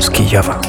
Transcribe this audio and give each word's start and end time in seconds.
z 0.00 0.10
Kijowa. 0.10 0.60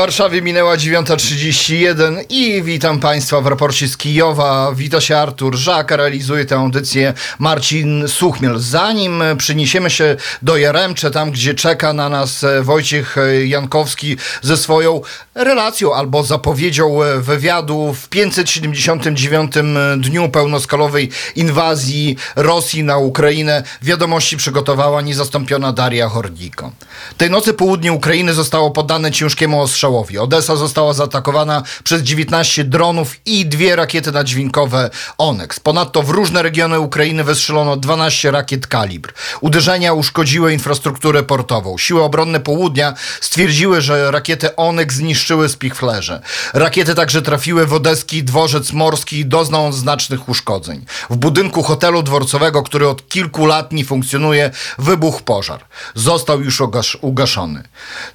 Warszawie 0.00 0.42
minęła 0.42 0.76
9.31 0.76 2.24
i 2.28 2.62
witam 2.62 3.00
Państwa 3.00 3.40
w 3.40 3.46
raporcie 3.46 3.88
z 3.88 3.96
Kijowa. 3.96 4.72
Wita 4.74 5.00
się 5.00 5.16
Artur 5.16 5.56
Żak, 5.56 5.90
realizuje 5.90 6.44
tę 6.44 6.56
audycję 6.56 7.14
Marcin 7.38 8.08
Suchmiel. 8.08 8.58
Zanim 8.58 9.22
przyniesiemy 9.38 9.90
się 9.90 10.16
do 10.42 10.56
Jaremcze, 10.56 11.10
tam 11.10 11.30
gdzie 11.30 11.54
czeka 11.54 11.92
na 11.92 12.08
nas 12.08 12.44
Wojciech 12.62 13.16
Jankowski 13.44 14.16
ze 14.42 14.56
swoją 14.56 15.00
relacją 15.34 15.94
albo 15.94 16.24
zapowiedzią 16.24 16.98
wywiadu 17.18 17.94
w 17.94 18.08
579 18.08 19.52
dniu 19.96 20.28
pełnoskalowej 20.28 21.10
inwazji 21.36 22.16
Rosji 22.36 22.84
na 22.84 22.98
Ukrainę, 22.98 23.62
wiadomości 23.82 24.36
przygotowała 24.36 25.02
niezastąpiona 25.02 25.72
Daria 25.72 26.08
Hordiko. 26.08 26.72
Tej 27.18 27.30
nocy 27.30 27.54
południe 27.54 27.92
Ukrainy 27.92 28.34
zostało 28.34 28.70
poddane 28.70 29.12
ciężkiemu 29.12 29.60
ostrzeżeniu 29.60 29.89
ostrzałowi. 29.90 30.18
Odessa 30.18 30.56
została 30.56 30.92
zaatakowana 30.92 31.62
przez 31.84 32.02
19 32.02 32.64
dronów 32.64 33.16
i 33.26 33.46
dwie 33.46 33.76
rakiety 33.76 34.12
nadźwiękowe 34.12 34.90
Onyx. 35.18 35.60
Ponadto 35.60 36.02
w 36.02 36.10
różne 36.10 36.42
regiony 36.42 36.80
Ukrainy 36.80 37.24
wystrzelono 37.24 37.76
12 37.76 38.30
rakiet 38.30 38.66
kalibr. 38.66 39.12
Uderzenia 39.40 39.92
uszkodziły 39.92 40.52
infrastrukturę 40.52 41.22
portową. 41.22 41.78
Siły 41.78 42.02
obronne 42.02 42.40
południa 42.40 42.94
stwierdziły, 43.20 43.80
że 43.80 44.10
rakiety 44.10 44.56
Onyx 44.56 44.94
zniszczyły 44.94 45.48
spichlerze. 45.48 46.22
Rakiety 46.54 46.94
także 46.94 47.22
trafiły 47.22 47.66
w 47.66 47.74
odeski 47.74 48.24
dworzec 48.24 48.72
morski 48.72 49.18
i 49.18 49.26
doznał 49.26 49.66
on 49.66 49.72
znacznych 49.72 50.28
uszkodzeń. 50.28 50.84
W 51.10 51.16
budynku 51.16 51.62
hotelu 51.62 52.02
dworcowego, 52.02 52.62
który 52.62 52.88
od 52.88 53.08
kilku 53.08 53.46
lat 53.46 53.72
nie 53.72 53.84
funkcjonuje, 53.84 54.50
wybuchł 54.78 55.22
pożar. 55.22 55.64
Został 55.94 56.40
już 56.40 56.62
ugaszony. 57.00 57.62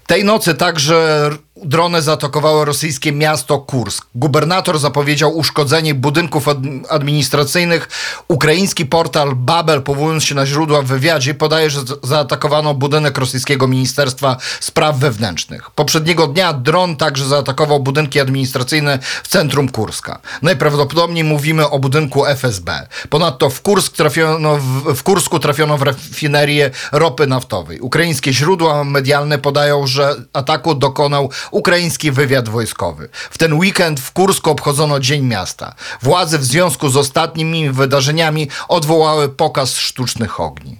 Tej 0.07 0.23
nocy 0.23 0.53
także 0.53 1.29
drony 1.63 2.01
zaatakowały 2.01 2.65
rosyjskie 2.65 3.11
miasto 3.11 3.59
Kursk. 3.59 4.07
Gubernator 4.15 4.79
zapowiedział 4.79 5.37
uszkodzenie 5.37 5.93
budynków 5.93 6.45
administracyjnych. 6.89 7.89
Ukraiński 8.27 8.85
portal 8.85 9.35
Babel, 9.35 9.81
powołując 9.81 10.23
się 10.23 10.35
na 10.35 10.45
źródła 10.45 10.81
w 10.81 10.85
wywiadzie, 10.85 11.33
podaje, 11.33 11.69
że 11.69 11.79
zaatakowano 12.03 12.73
budynek 12.73 13.17
rosyjskiego 13.17 13.67
Ministerstwa 13.67 14.37
Spraw 14.59 14.97
Wewnętrznych. 14.97 15.71
Poprzedniego 15.71 16.27
dnia 16.27 16.53
dron 16.53 16.95
także 16.95 17.25
zaatakował 17.25 17.79
budynki 17.79 18.19
administracyjne 18.19 18.99
w 19.23 19.27
centrum 19.27 19.69
Kurska. 19.69 20.19
Najprawdopodobniej 20.41 21.23
mówimy 21.23 21.69
o 21.69 21.79
budynku 21.79 22.25
FSB. 22.25 22.87
Ponadto 23.09 23.49
w, 23.49 23.61
Kursk 23.61 23.95
trafiono 23.95 24.57
w, 24.57 24.95
w 24.95 25.03
Kursku 25.03 25.39
trafiono 25.39 25.77
w 25.77 25.81
rafinerię 25.81 26.71
ropy 26.91 27.27
naftowej. 27.27 27.79
Ukraińskie 27.79 28.33
źródła 28.33 28.83
medialne 28.83 29.37
podają, 29.37 29.87
że 29.87 30.15
ataku 30.33 30.75
dokonał 30.75 31.29
ukraiński 31.51 32.11
wywiad 32.11 32.49
wojskowy. 32.49 33.09
W 33.11 33.37
ten 33.37 33.53
weekend 33.53 33.99
w 33.99 34.11
Kursku 34.11 34.49
obchodzono 34.51 34.99
Dzień 34.99 35.23
Miasta. 35.23 35.75
Władze 36.01 36.39
w 36.39 36.45
związku 36.45 36.89
z 36.89 36.97
ostatnimi 36.97 37.69
wydarzeniami 37.69 38.49
odwołały 38.67 39.29
pokaz 39.29 39.75
sztucznych 39.75 40.39
ogni. 40.39 40.79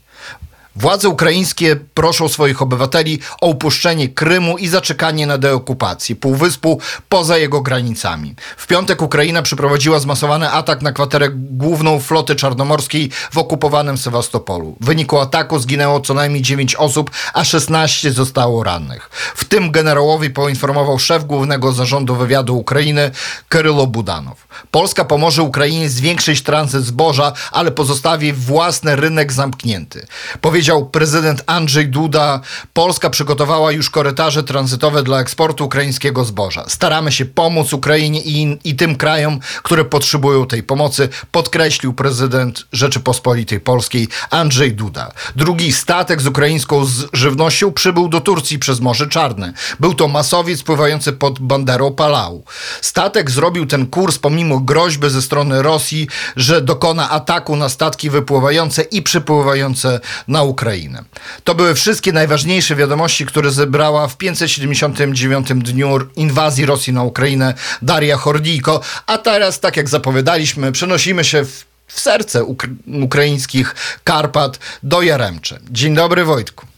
Władze 0.78 1.10
ukraińskie 1.10 1.76
proszą 1.76 2.30
swoich 2.30 2.62
obywateli 2.62 3.20
o 3.42 3.48
upuszczenie 3.48 4.10
Krymu 4.10 4.58
i 4.58 4.68
zaczekanie 4.68 5.28
na 5.28 5.38
deokupację 5.38 6.16
półwyspu 6.16 6.80
poza 7.10 7.38
jego 7.38 7.62
granicami. 7.62 8.36
W 8.58 8.68
piątek 8.68 9.02
Ukraina 9.02 9.42
przeprowadziła 9.42 10.00
zmasowany 10.00 10.52
atak 10.52 10.82
na 10.82 10.92
kwaterę 10.92 11.30
główną 11.34 12.00
floty 12.00 12.36
czarnomorskiej 12.36 13.10
w 13.32 13.38
okupowanym 13.38 13.98
Sewastopolu. 13.98 14.76
W 14.82 14.86
wyniku 14.86 15.20
ataku 15.20 15.60
zginęło 15.60 16.00
co 16.00 16.14
najmniej 16.14 16.42
9 16.42 16.76
osób, 16.76 17.12
a 17.34 17.44
16 17.44 18.12
zostało 18.12 18.64
rannych. 18.64 19.10
W 19.36 19.46
tym 19.46 19.72
generałowi 19.72 20.30
poinformował 20.30 21.00
szef 21.00 21.26
głównego 21.26 21.74
zarządu 21.74 22.16
wywiadu 22.16 22.58
Ukrainy 22.58 23.12
Krylo 23.50 23.88
Budanow. 23.88 24.48
Polska 24.72 25.06
pomoże 25.06 25.44
Ukrainie 25.44 25.90
zwiększyć 25.90 26.42
tranzyt 26.42 26.84
zboża, 26.84 27.34
ale 27.52 27.72
pozostawi 27.72 28.34
własny 28.34 28.96
rynek 28.96 29.34
zamknięty. 29.34 30.08
Powiedział 30.42 30.65
powiedział 30.66 30.90
prezydent 30.90 31.44
Andrzej 31.46 31.88
Duda, 31.88 32.42
Polska 32.74 33.10
przygotowała 33.10 33.72
już 33.72 33.90
korytarze 33.90 34.44
tranzytowe 34.44 35.04
dla 35.04 35.20
eksportu 35.20 35.66
ukraińskiego 35.66 36.26
zboża. 36.26 36.66
Staramy 36.68 37.12
się 37.12 37.26
pomóc 37.26 37.74
Ukrainie 37.74 38.22
i, 38.22 38.58
i 38.64 38.76
tym 38.76 38.96
krajom, 38.96 39.40
które 39.64 39.86
potrzebują 39.86 40.48
tej 40.48 40.64
pomocy, 40.64 41.10
podkreślił 41.32 41.94
prezydent 41.94 42.66
Rzeczypospolitej 42.72 43.60
Polskiej 43.60 44.08
Andrzej 44.30 44.74
Duda. 44.74 45.12
Drugi 45.36 45.74
statek 45.74 46.22
z 46.22 46.28
ukraińską 46.28 46.86
żywnością 47.14 47.72
przybył 47.72 48.08
do 48.08 48.22
Turcji 48.22 48.60
przez 48.60 48.80
Morze 48.80 49.08
Czarne. 49.08 49.54
Był 49.80 49.94
to 49.94 50.08
masowiec 50.08 50.64
pływający 50.64 51.14
pod 51.14 51.40
banderą 51.40 51.92
Palau. 51.92 52.44
Statek 52.82 53.32
zrobił 53.32 53.66
ten 53.66 53.88
kurs 53.88 54.18
pomimo 54.18 54.60
groźby 54.60 55.10
ze 55.10 55.22
strony 55.22 55.62
Rosji, 55.62 56.08
że 56.36 56.62
dokona 56.62 57.10
ataku 57.10 57.56
na 57.56 57.70
statki 57.70 58.10
wypływające 58.10 58.82
i 58.82 59.02
przypływające 59.02 60.00
na 60.28 60.44
Ukrainę. 60.44 60.55
Ukrainę. 60.56 61.04
To 61.44 61.56
były 61.56 61.76
wszystkie 61.76 62.14
najważniejsze 62.14 62.76
wiadomości, 62.76 63.26
które 63.26 63.52
zebrała 63.52 64.08
w 64.08 64.18
579 64.18 65.48
dniu 65.54 66.00
inwazji 66.16 66.66
Rosji 66.66 66.94
na 66.94 67.04
Ukrainę 67.04 67.54
Daria 67.82 68.18
Hordijko. 68.18 68.82
A 69.08 69.18
teraz, 69.18 69.60
tak 69.60 69.78
jak 69.78 69.90
zapowiadaliśmy, 69.90 70.72
przenosimy 70.72 71.24
się 71.24 71.46
w, 71.46 71.66
w 71.88 72.00
serce 72.00 72.44
ukra 72.44 72.70
ukraińskich 73.04 73.76
Karpat 74.04 74.60
do 74.84 75.02
Jaremcze. 75.02 75.60
Dzień 75.72 75.96
dobry 75.96 76.26
Wojtku. 76.26 76.75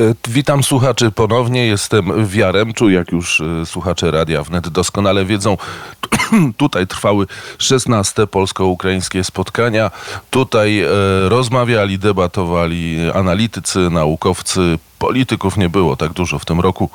E, 0.00 0.14
witam 0.28 0.62
słuchaczy 0.62 1.10
ponownie. 1.10 1.66
Jestem 1.66 2.26
w 2.26 2.34
Jaremczu, 2.34 2.90
jak 2.90 3.12
już 3.12 3.40
e, 3.40 3.66
słuchacze 3.66 4.10
Radia 4.10 4.42
Wnet 4.42 4.68
doskonale 4.68 5.24
wiedzą. 5.24 5.56
Tutaj 6.56 6.86
trwały 6.86 7.26
16 7.58 8.26
polsko-ukraińskie 8.26 9.24
spotkania. 9.24 9.90
Tutaj 10.30 10.80
e, 10.80 10.88
rozmawiali, 11.28 11.98
debatowali 11.98 12.98
analitycy, 13.14 13.78
naukowcy, 13.90 14.78
polityków 14.98 15.56
nie 15.56 15.68
było 15.68 15.96
tak 15.96 16.12
dużo 16.12 16.38
w 16.38 16.44
tym 16.44 16.60
roku 16.60 16.90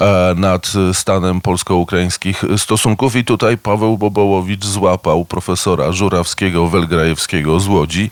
e, 0.00 0.34
nad 0.36 0.72
stanem 0.92 1.40
polsko-ukraińskich 1.40 2.44
stosunków 2.56 3.16
i 3.16 3.24
tutaj 3.24 3.58
Paweł 3.58 3.98
Bobołowicz 3.98 4.64
złapał 4.64 5.24
profesora 5.24 5.92
Żurawskiego, 5.92 6.68
Welgrajewskiego 6.68 7.60
z 7.60 7.68
Łodzi, 7.68 8.10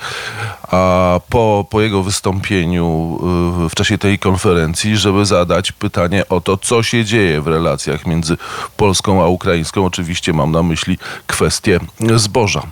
a 0.63 1.21
po, 1.29 1.67
po 1.71 1.81
jego 1.81 2.03
wystąpieniu 2.03 3.19
e, 3.67 3.69
w 3.69 3.75
czasie 3.75 3.99
tej 3.99 4.19
konferencji, 4.19 4.97
żeby 4.97 5.27
zadać 5.27 5.73
pytanie 5.73 6.29
o 6.29 6.41
to, 6.41 6.57
co 6.57 6.83
się 6.83 7.05
dzieje 7.05 7.41
w 7.41 7.47
relacjach 7.47 8.07
między 8.07 8.37
Polską 8.77 9.23
a 9.23 9.27
Ukraińską. 9.27 9.87
Oczywiście 9.87 10.33
mam 10.33 10.53
na 10.53 10.63
myśli 10.63 10.99
kwestię 11.27 11.81
zboża. 12.17 12.63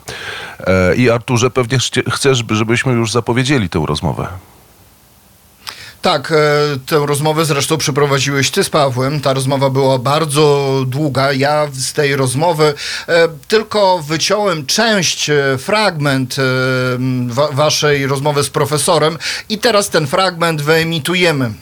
E, 0.61 0.97
I 0.97 1.11
Arturze, 1.11 1.51
pewnie 1.51 1.79
chcesz, 2.11 2.45
żebyśmy 2.51 2.93
już 2.93 3.13
zapowiedzieli 3.13 3.69
tę 3.69 3.85
rozmowę. 3.87 4.29
Tak, 6.05 6.33
e, 6.33 6.35
tę 6.87 7.07
rozmowę 7.07 7.45
zresztą 7.45 7.79
przeprowadziłeś 7.79 8.51
ty 8.51 8.65
z 8.65 8.71
Pawłem. 8.71 9.21
Ta 9.21 9.33
rozmowa 9.33 9.71
była 9.71 9.99
bardzo 9.99 10.85
długa. 10.87 11.33
Ja 11.33 11.67
z 11.73 11.93
tej 11.93 12.17
rozmowy 12.17 12.75
e, 13.09 13.29
tylko 13.49 14.03
wyciąłem 14.03 14.67
część, 14.67 15.31
e, 15.31 15.59
fragment 15.59 16.37
waszej 17.53 18.07
rozmowy 18.07 18.45
z 18.45 18.51
profesorem 18.51 19.19
i 19.49 19.59
teraz 19.59 19.91
ten 19.91 20.07
fragment 20.07 20.63
wyemitujemy. 20.63 21.53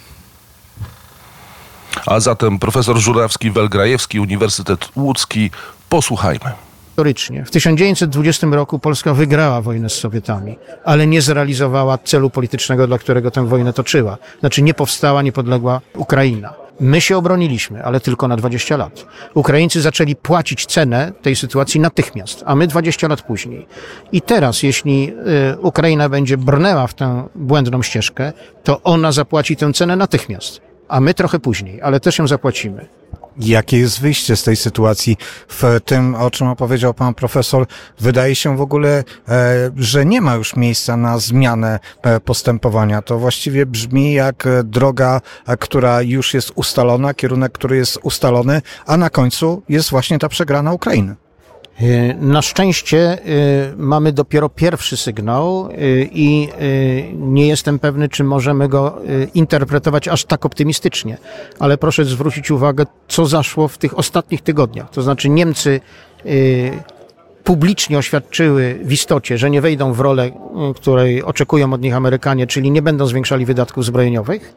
A 2.06 2.20
zatem 2.20 2.58
profesor 2.58 2.96
Żurawski-Welgrajewski, 2.96 4.20
Uniwersytet 4.20 4.88
Łódzki. 4.96 5.50
Posłuchajmy 5.88 6.71
historycznie. 6.92 7.44
W 7.44 7.50
1920 7.50 8.46
roku 8.46 8.78
Polska 8.78 9.14
wygrała 9.14 9.60
wojnę 9.60 9.88
z 9.88 9.92
Sowietami, 9.92 10.58
ale 10.84 11.06
nie 11.06 11.22
zrealizowała 11.22 11.98
celu 11.98 12.30
politycznego, 12.30 12.86
dla 12.86 12.98
którego 12.98 13.30
tę 13.30 13.46
wojnę 13.46 13.72
toczyła. 13.72 14.18
Znaczy 14.40 14.62
nie 14.62 14.74
powstała 14.74 15.22
niepodległa 15.22 15.80
Ukraina. 15.96 16.54
My 16.80 17.00
się 17.00 17.16
obroniliśmy, 17.16 17.84
ale 17.84 18.00
tylko 18.00 18.28
na 18.28 18.36
20 18.36 18.76
lat. 18.76 19.06
Ukraińcy 19.34 19.80
zaczęli 19.80 20.16
płacić 20.16 20.66
cenę 20.66 21.12
tej 21.22 21.36
sytuacji 21.36 21.80
natychmiast, 21.80 22.42
a 22.46 22.54
my 22.54 22.66
20 22.66 23.08
lat 23.08 23.22
później. 23.22 23.66
I 24.12 24.22
teraz, 24.22 24.62
jeśli 24.62 25.12
y, 25.54 25.60
Ukraina 25.60 26.08
będzie 26.08 26.36
brnęła 26.36 26.86
w 26.86 26.94
tę 26.94 27.28
błędną 27.34 27.82
ścieżkę, 27.82 28.32
to 28.64 28.82
ona 28.82 29.12
zapłaci 29.12 29.56
tę 29.56 29.72
cenę 29.72 29.96
natychmiast, 29.96 30.60
a 30.88 31.00
my 31.00 31.14
trochę 31.14 31.38
później, 31.38 31.82
ale 31.82 32.00
też 32.00 32.18
ją 32.18 32.26
zapłacimy. 32.26 32.86
Jakie 33.36 33.78
jest 33.78 34.00
wyjście 34.00 34.36
z 34.36 34.42
tej 34.42 34.56
sytuacji? 34.56 35.16
W 35.48 35.80
tym, 35.84 36.14
o 36.14 36.30
czym 36.30 36.46
opowiedział 36.46 36.94
pan 36.94 37.14
profesor, 37.14 37.66
wydaje 38.00 38.34
się 38.34 38.56
w 38.56 38.60
ogóle, 38.60 39.04
e, 39.28 39.70
że 39.76 40.06
nie 40.06 40.20
ma 40.20 40.34
już 40.34 40.56
miejsca 40.56 40.96
na 40.96 41.18
zmianę 41.18 41.80
e, 42.02 42.20
postępowania. 42.20 43.02
To 43.02 43.18
właściwie 43.18 43.66
brzmi 43.66 44.12
jak 44.12 44.48
droga, 44.64 45.20
e, 45.46 45.56
która 45.56 46.02
już 46.02 46.34
jest 46.34 46.52
ustalona, 46.54 47.14
kierunek, 47.14 47.52
który 47.52 47.76
jest 47.76 47.98
ustalony, 48.02 48.62
a 48.86 48.96
na 48.96 49.10
końcu 49.10 49.62
jest 49.68 49.90
właśnie 49.90 50.18
ta 50.18 50.28
przegrana 50.28 50.72
Ukrainy. 50.72 51.21
E, 51.80 52.14
Na 52.14 52.42
szczęście 52.42 52.98
e, 52.98 53.18
mamy 53.76 54.12
dopiero 54.12 54.48
pierwszy 54.48 54.96
sygnał 54.96 55.68
e, 55.70 55.74
i 56.02 56.48
nie 57.14 57.46
jestem 57.48 57.78
pewny, 57.78 58.08
czy 58.08 58.24
możemy 58.24 58.68
go 58.68 58.98
interpretować 59.34 60.08
aż 60.08 60.24
tak 60.24 60.46
optymistycznie. 60.46 61.16
Ale 61.58 61.78
proszę 61.78 62.04
zwrócić 62.04 62.50
uwagę, 62.50 62.86
co 63.08 63.26
zaszło 63.26 63.68
w 63.68 63.78
tych 63.78 63.98
ostatnich 63.98 64.40
tygodniach. 64.42 64.90
To 64.90 65.02
znaczy 65.02 65.28
Niemcy 65.28 65.80
publicznie 67.44 67.98
oświadczyły 67.98 68.78
w 68.82 68.92
istocie, 68.92 69.38
że 69.38 69.50
nie 69.50 69.60
wejdą 69.60 69.92
w 69.92 70.00
rolę, 70.00 70.30
której 70.76 71.22
oczekują 71.22 71.72
od 71.72 71.82
nich 71.82 71.94
Amerykanie, 71.94 72.46
czyli 72.46 72.70
nie 72.70 72.82
będą 72.82 73.06
zwiększali 73.06 73.46
wydatków 73.46 73.84
zbrojeniowych. 73.84 74.54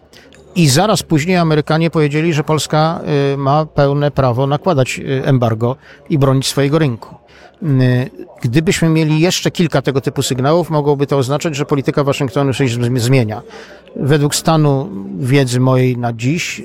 I 0.56 0.68
zaraz 0.70 1.04
później 1.04 1.38
Amerykanie 1.38 1.90
powiedzieli, 1.90 2.34
że 2.34 2.44
Polska 2.44 3.02
y, 3.34 3.38
ma 3.38 3.66
pełne 3.66 4.12
prawo 4.12 4.48
nakładać 4.48 5.00
y, 5.00 5.26
embargo 5.26 5.76
i 6.10 6.18
bronić 6.18 6.48
swojego 6.48 6.80
rynku. 6.80 7.16
Y, 7.64 8.10
Gdybyśmy 8.42 8.90
mieli 8.90 9.20
jeszcze 9.20 9.52
kilka 9.52 9.82
tego 9.82 10.02
typu 10.02 10.22
sygnałów, 10.24 10.70
mogłoby 10.70 11.08
to 11.08 11.18
oznaczać, 11.18 11.56
że 11.56 11.66
polityka 11.66 12.04
Waszyngtonu 12.04 12.54
się 12.54 12.64
zm- 12.64 13.00
zmienia. 13.00 13.42
Według 13.96 14.36
stanu 14.36 14.90
wiedzy 15.20 15.60
mojej 15.60 15.98
na 15.98 16.14
dziś 16.14 16.62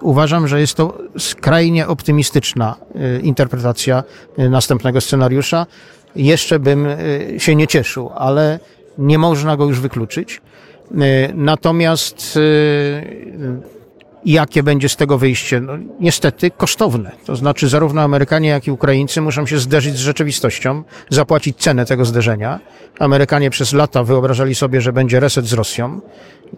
uważam, 0.00 0.48
że 0.48 0.60
jest 0.60 0.74
to 0.74 0.98
skrajnie 1.18 1.86
optymistyczna 1.88 2.76
interpretacja 3.22 4.02
następnego 4.38 5.00
scenariusza. 5.00 5.66
Jeszcze 6.16 6.58
bym 6.58 6.86
się 7.38 7.54
nie 7.56 7.66
cieszył, 7.66 8.10
ale 8.14 8.60
nie 8.98 9.18
można 9.18 9.56
go 9.56 9.64
już 9.66 9.80
wykluczyć. 9.80 10.40
Y, 10.92 11.32
Natomiast 11.34 12.36
y, 12.36 13.76
jakie 14.26 14.62
będzie 14.62 14.88
z 14.88 14.96
tego 14.96 15.18
wyjście? 15.18 15.60
No, 15.60 15.72
niestety 16.00 16.50
kosztowne. 16.50 17.12
To 17.26 17.36
znaczy 17.36 17.68
zarówno 17.68 18.02
Amerykanie, 18.02 18.48
jak 18.48 18.66
i 18.66 18.70
Ukraińcy 18.70 19.20
muszą 19.20 19.46
się 19.46 19.58
zderzyć 19.58 19.96
z 19.96 20.00
rzeczywistością, 20.00 20.82
zapłacić 21.10 21.58
cenę 21.58 21.86
tego 21.86 22.04
zderzenia. 22.04 22.60
Amerykanie 22.98 23.50
przez 23.50 23.72
lata 23.72 24.04
wyobrażali 24.04 24.54
sobie, 24.54 24.80
że 24.80 24.92
będzie 24.92 25.20
reset 25.20 25.46
z 25.46 25.52
Rosją. 25.52 26.00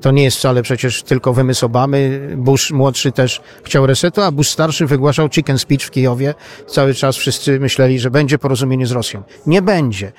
To 0.00 0.10
nie 0.10 0.24
jest 0.24 0.36
wcale 0.36 0.62
przecież 0.62 1.02
tylko 1.02 1.32
wymysł 1.32 1.66
Obamy. 1.66 2.30
Bush 2.36 2.70
młodszy 2.70 3.12
też 3.12 3.40
chciał 3.64 3.86
resetu, 3.86 4.22
a 4.22 4.32
Bush 4.32 4.48
starszy 4.48 4.86
wygłaszał 4.86 5.28
chicken 5.28 5.58
speech 5.58 5.82
w 5.82 5.90
Kijowie. 5.90 6.34
Cały 6.66 6.94
czas 6.94 7.16
wszyscy 7.16 7.60
myśleli, 7.60 7.98
że 7.98 8.10
będzie 8.10 8.38
porozumienie 8.38 8.86
z 8.86 8.92
Rosją. 8.92 9.22
Nie 9.46 9.62
będzie. 9.62 10.12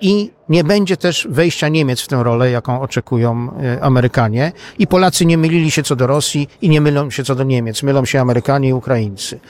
I 0.00 0.30
nie 0.48 0.64
będzie 0.64 0.96
też 0.96 1.28
wejścia 1.30 1.68
Niemiec 1.68 2.00
w 2.00 2.08
tę 2.08 2.22
rolę, 2.22 2.50
jaką 2.50 2.80
oczekują 2.80 3.50
e, 3.62 3.82
Amerykanie. 3.82 4.52
I 4.78 4.86
Polacy 4.86 5.26
nie 5.26 5.38
mylili 5.38 5.70
się 5.70 5.82
co 5.82 5.96
do 5.96 6.06
Rosji 6.06 6.48
i 6.62 6.68
nie 6.68 6.80
mylą 6.80 7.10
się 7.10 7.24
co 7.24 7.34
do 7.34 7.44
Niemiec. 7.44 7.82
Mylą 7.82 8.04
się 8.04 8.20
Amerykanie 8.20 8.68
i 8.68 8.72
Ukraińcy. 8.72 9.40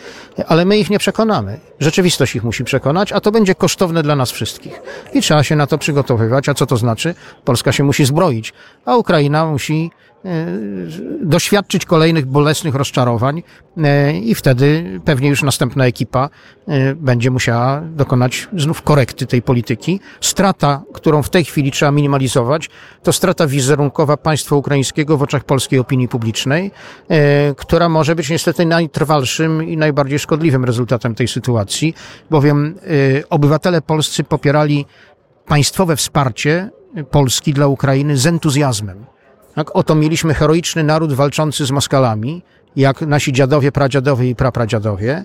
Ale 0.46 0.64
my 0.64 0.78
ich 0.78 0.90
nie 0.90 0.98
przekonamy. 0.98 1.60
Rzeczywistość 1.80 2.36
ich 2.36 2.44
musi 2.44 2.64
przekonać, 2.64 3.12
a 3.12 3.20
to 3.20 3.32
będzie 3.32 3.54
kosztowne 3.54 4.02
dla 4.02 4.16
nas 4.16 4.30
wszystkich. 4.30 4.82
I 5.14 5.20
trzeba 5.20 5.42
się 5.42 5.56
na 5.56 5.66
to 5.66 5.78
przygotowywać. 5.78 6.48
A 6.48 6.54
co 6.54 6.66
to 6.66 6.76
znaczy? 6.76 7.14
Polska 7.44 7.72
się 7.72 7.84
musi 7.84 8.04
zbroić, 8.04 8.52
a 8.84 8.96
Ukraina 8.96 9.46
musi 9.46 9.90
doświadczyć 11.20 11.84
kolejnych 11.84 12.26
bolesnych 12.26 12.74
rozczarowań 12.74 13.42
e, 13.76 14.18
i 14.18 14.34
wtedy 14.34 15.00
pewnie 15.04 15.28
już 15.28 15.42
następna 15.42 15.86
ekipa 15.86 16.28
e, 16.68 16.94
będzie 16.94 17.30
musiała 17.30 17.80
dokonać 17.80 18.48
znów 18.56 18.82
korekty 18.82 19.26
tej 19.26 19.42
polityki. 19.42 20.00
Strata, 20.20 20.82
którą 20.92 21.22
w 21.22 21.30
tej 21.30 21.44
chwili 21.44 21.70
trzeba 21.70 21.92
minimalizować, 21.92 22.70
to 23.02 23.12
strata 23.12 23.46
wizerunkowa 23.46 24.16
państwa 24.16 24.56
ukraińskiego 24.56 25.16
w 25.16 25.22
oczach 25.22 25.44
polskiej 25.44 25.78
opinii 25.78 26.08
publicznej, 26.08 26.70
e, 27.08 27.54
która 27.54 27.88
może 27.88 28.14
być 28.14 28.30
niestety 28.30 28.66
najtrwalszym 28.66 29.68
i 29.68 29.76
najbardziej 29.76 30.18
szkodliwym 30.18 30.64
rezultatem 30.64 31.14
tej 31.14 31.28
sytuacji, 31.28 31.94
bowiem 32.30 32.74
e, 33.18 33.28
obywatele 33.28 33.82
polscy 33.82 34.24
popierali 34.24 34.86
państwowe 35.46 35.96
wsparcie 35.96 36.70
Polski 37.10 37.52
dla 37.52 37.66
Ukrainy 37.66 38.16
z 38.16 38.26
entuzjazmem. 38.26 39.17
Tak, 39.58 39.76
oto 39.76 39.94
mieliśmy 39.94 40.34
heroiczny 40.34 40.84
naród 40.84 41.12
walczący 41.12 41.66
z 41.66 41.70
Moskalami, 41.70 42.42
jak 42.78 43.00
nasi 43.00 43.32
dziadowie, 43.32 43.72
pradziadowie 43.72 44.30
i 44.30 44.34
prapradziadowie, 44.34 45.24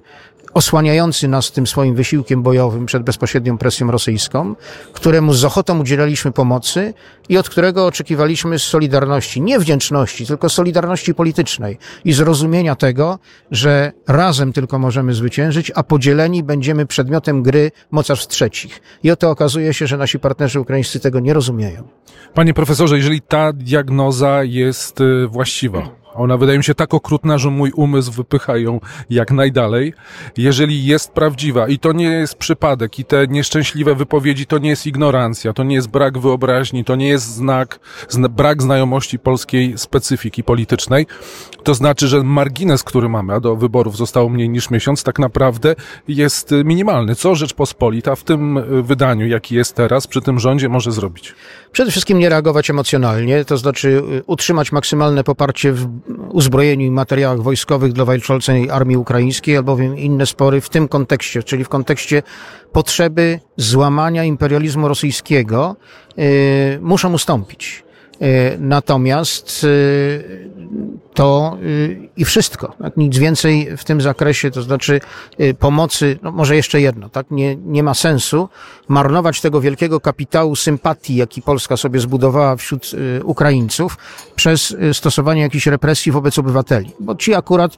osłaniający 0.54 1.28
nas 1.28 1.52
tym 1.52 1.68
swoim 1.68 1.96
wysiłkiem 1.96 2.44
bojowym 2.44 2.86
przed 2.86 3.04
bezpośrednią 3.04 3.58
presją 3.58 3.92
rosyjską, 3.92 4.56
któremu 4.94 5.34
z 5.34 5.46
ochotą 5.46 5.80
udzielaliśmy 5.80 6.32
pomocy 6.32 6.94
i 7.30 7.38
od 7.38 7.50
którego 7.50 7.86
oczekiwaliśmy 7.86 8.60
solidarności, 8.60 9.42
nie 9.42 9.60
wdzięczności, 9.60 10.26
tylko 10.26 10.50
solidarności 10.50 11.16
politycznej 11.16 11.78
i 12.06 12.14
zrozumienia 12.14 12.76
tego, 12.76 13.20
że 13.52 13.92
razem 14.08 14.54
tylko 14.54 14.80
możemy 14.80 15.14
zwyciężyć, 15.14 15.72
a 15.76 15.84
podzieleni 15.84 16.44
będziemy 16.44 16.86
przedmiotem 16.86 17.44
gry 17.44 17.72
mocarstw 17.92 18.28
trzecich. 18.28 18.82
I 19.04 19.12
oto 19.12 19.30
okazuje 19.30 19.74
się, 19.74 19.88
że 19.88 19.98
nasi 19.98 20.20
partnerzy 20.20 20.60
ukraińscy 20.60 21.00
tego 21.00 21.20
nie 21.20 21.34
rozumieją. 21.34 21.84
Panie 22.34 22.54
profesorze, 22.54 22.98
jeżeli 22.98 23.22
ta 23.22 23.54
diagnoza 23.54 24.44
jest 24.44 25.02
y, 25.02 25.28
właściwa, 25.28 26.03
ona 26.13 26.38
wydaje 26.38 26.57
mi 26.57 26.63
się 26.63 26.75
tak 26.75 26.94
okrutna, 26.94 27.38
że 27.38 27.50
mój 27.50 27.71
umysł 27.71 28.12
wypycha 28.12 28.57
ją 28.57 28.80
jak 29.10 29.31
najdalej. 29.31 29.94
Jeżeli 30.38 30.86
jest 30.86 31.12
prawdziwa 31.12 31.68
i 31.68 31.80
to 31.80 31.92
nie 31.92 32.06
jest 32.06 32.36
przypadek 32.36 33.00
i 33.00 33.06
te 33.06 33.27
nieszczęśliwe 33.27 33.95
wypowiedzi 33.95 34.45
to 34.45 34.57
nie 34.57 34.69
jest 34.69 34.88
ignorancja, 34.88 35.54
to 35.54 35.63
nie 35.63 35.75
jest 35.75 35.88
brak 35.88 36.18
wyobraźni, 36.18 36.86
to 36.86 36.95
nie 36.95 37.07
jest 37.07 37.36
znak, 37.36 37.80
zna, 38.10 38.30
brak 38.30 38.63
znajomości 38.63 39.19
polskiej 39.19 39.77
specyfiki 39.77 40.44
politycznej, 40.44 41.07
to 41.63 41.74
znaczy, 41.74 42.07
że 42.07 42.24
margines, 42.24 42.83
który 42.83 43.09
mamy, 43.09 43.33
a 43.33 43.39
do 43.39 43.56
wyborów 43.56 43.98
zostało 43.98 44.30
mniej 44.30 44.50
niż 44.50 44.69
miesiąc, 44.69 45.04
tak 45.04 45.19
naprawdę 45.19 45.75
jest 46.07 46.51
y, 46.51 46.63
minimalny. 46.63 47.16
Co 47.16 47.36
Rzeczpospolita 47.36 48.16
w 48.16 48.24
tym 48.24 48.57
y, 48.57 48.83
wydaniu, 48.83 49.27
jaki 49.27 49.56
jest 49.56 49.75
teraz, 49.75 50.07
przy 50.07 50.21
tym 50.21 50.39
rządzie 50.39 50.69
może 50.69 50.92
zrobić? 50.92 51.36
Przede 51.71 51.92
wszystkim 51.92 52.19
nie 52.19 52.30
reagować 52.30 52.69
emocjonalnie, 52.69 53.45
to 53.45 53.57
znaczy 53.57 53.88
y, 53.89 54.24
utrzymać 54.25 54.71
maksymalne 54.71 55.24
poparcie 55.24 55.71
w 55.71 55.88
uzbrojeniu 56.30 56.86
i 56.86 56.92
materiałach 56.92 57.42
wojskowych 57.42 57.94
dla 57.94 58.06
walczącej 58.06 58.70
armii 58.70 58.98
ukraińskiej, 58.98 59.58
albowiem 59.58 59.98
inne 59.98 60.26
spory 60.26 60.62
w 60.62 60.70
tym 60.70 60.88
kontekście, 60.88 61.44
czyli 61.44 61.64
w 61.64 61.70
kontekście 61.70 62.24
potrzeby 62.72 63.40
złamania 63.58 64.24
imperializmu 64.24 64.88
rosyjskiego, 64.88 65.76
y, 66.20 66.80
muszą 66.82 67.14
ustąpić. 67.14 67.82
Y, 68.21 68.57
Natomiast 68.60 69.63
y, 69.63 70.50
to 71.13 71.57
y, 71.63 72.10
i 72.18 72.25
wszystko. 72.25 72.74
Tak? 72.81 72.98
Nic 72.98 73.18
więcej 73.18 73.77
w 73.77 73.83
tym 73.83 74.01
zakresie, 74.01 74.51
to 74.51 74.62
znaczy 74.62 75.01
pomocy, 75.60 76.19
no 76.24 76.31
może 76.31 76.56
jeszcze 76.56 76.81
jedno, 76.81 77.10
tak? 77.10 77.31
Nie, 77.31 77.56
nie 77.56 77.83
ma 77.83 77.94
sensu 77.94 78.50
marnować 78.88 79.42
tego 79.42 79.62
wielkiego 79.62 80.00
kapitału 80.00 80.56
sympatii, 80.56 81.15
jaki 81.15 81.42
Polska 81.42 81.77
sobie 81.77 81.99
zbudowała 81.99 82.56
wśród 82.56 82.92
Ukraińców 83.23 83.97
przez 84.35 84.76
stosowanie 84.94 85.42
jakichś 85.42 85.68
represji 85.68 86.11
wobec 86.11 86.40
obywateli. 86.40 86.92
Bo 86.99 87.16
ci 87.16 87.33
akurat 87.33 87.78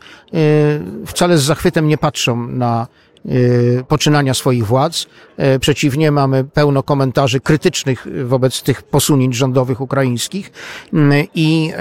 wcale 1.05 1.38
z 1.38 1.43
zachwytem 1.43 1.88
nie 1.88 1.98
patrzą 1.98 2.48
na 2.48 2.88
poczynania 3.88 4.34
swoich 4.34 4.65
władz. 4.65 5.08
E, 5.38 5.60
Przeciwnie, 5.60 6.12
mamy 6.12 6.44
pełno 6.44 6.84
komentarzy 6.84 7.39
krytycznych 7.39 8.08
wobec 8.25 8.62
tych 8.62 8.84
posunięć 8.84 9.36
rządowych 9.36 9.82
ukraińskich 9.82 10.51
Mm, 10.94 11.27
i 11.36 11.72
e, 11.74 11.77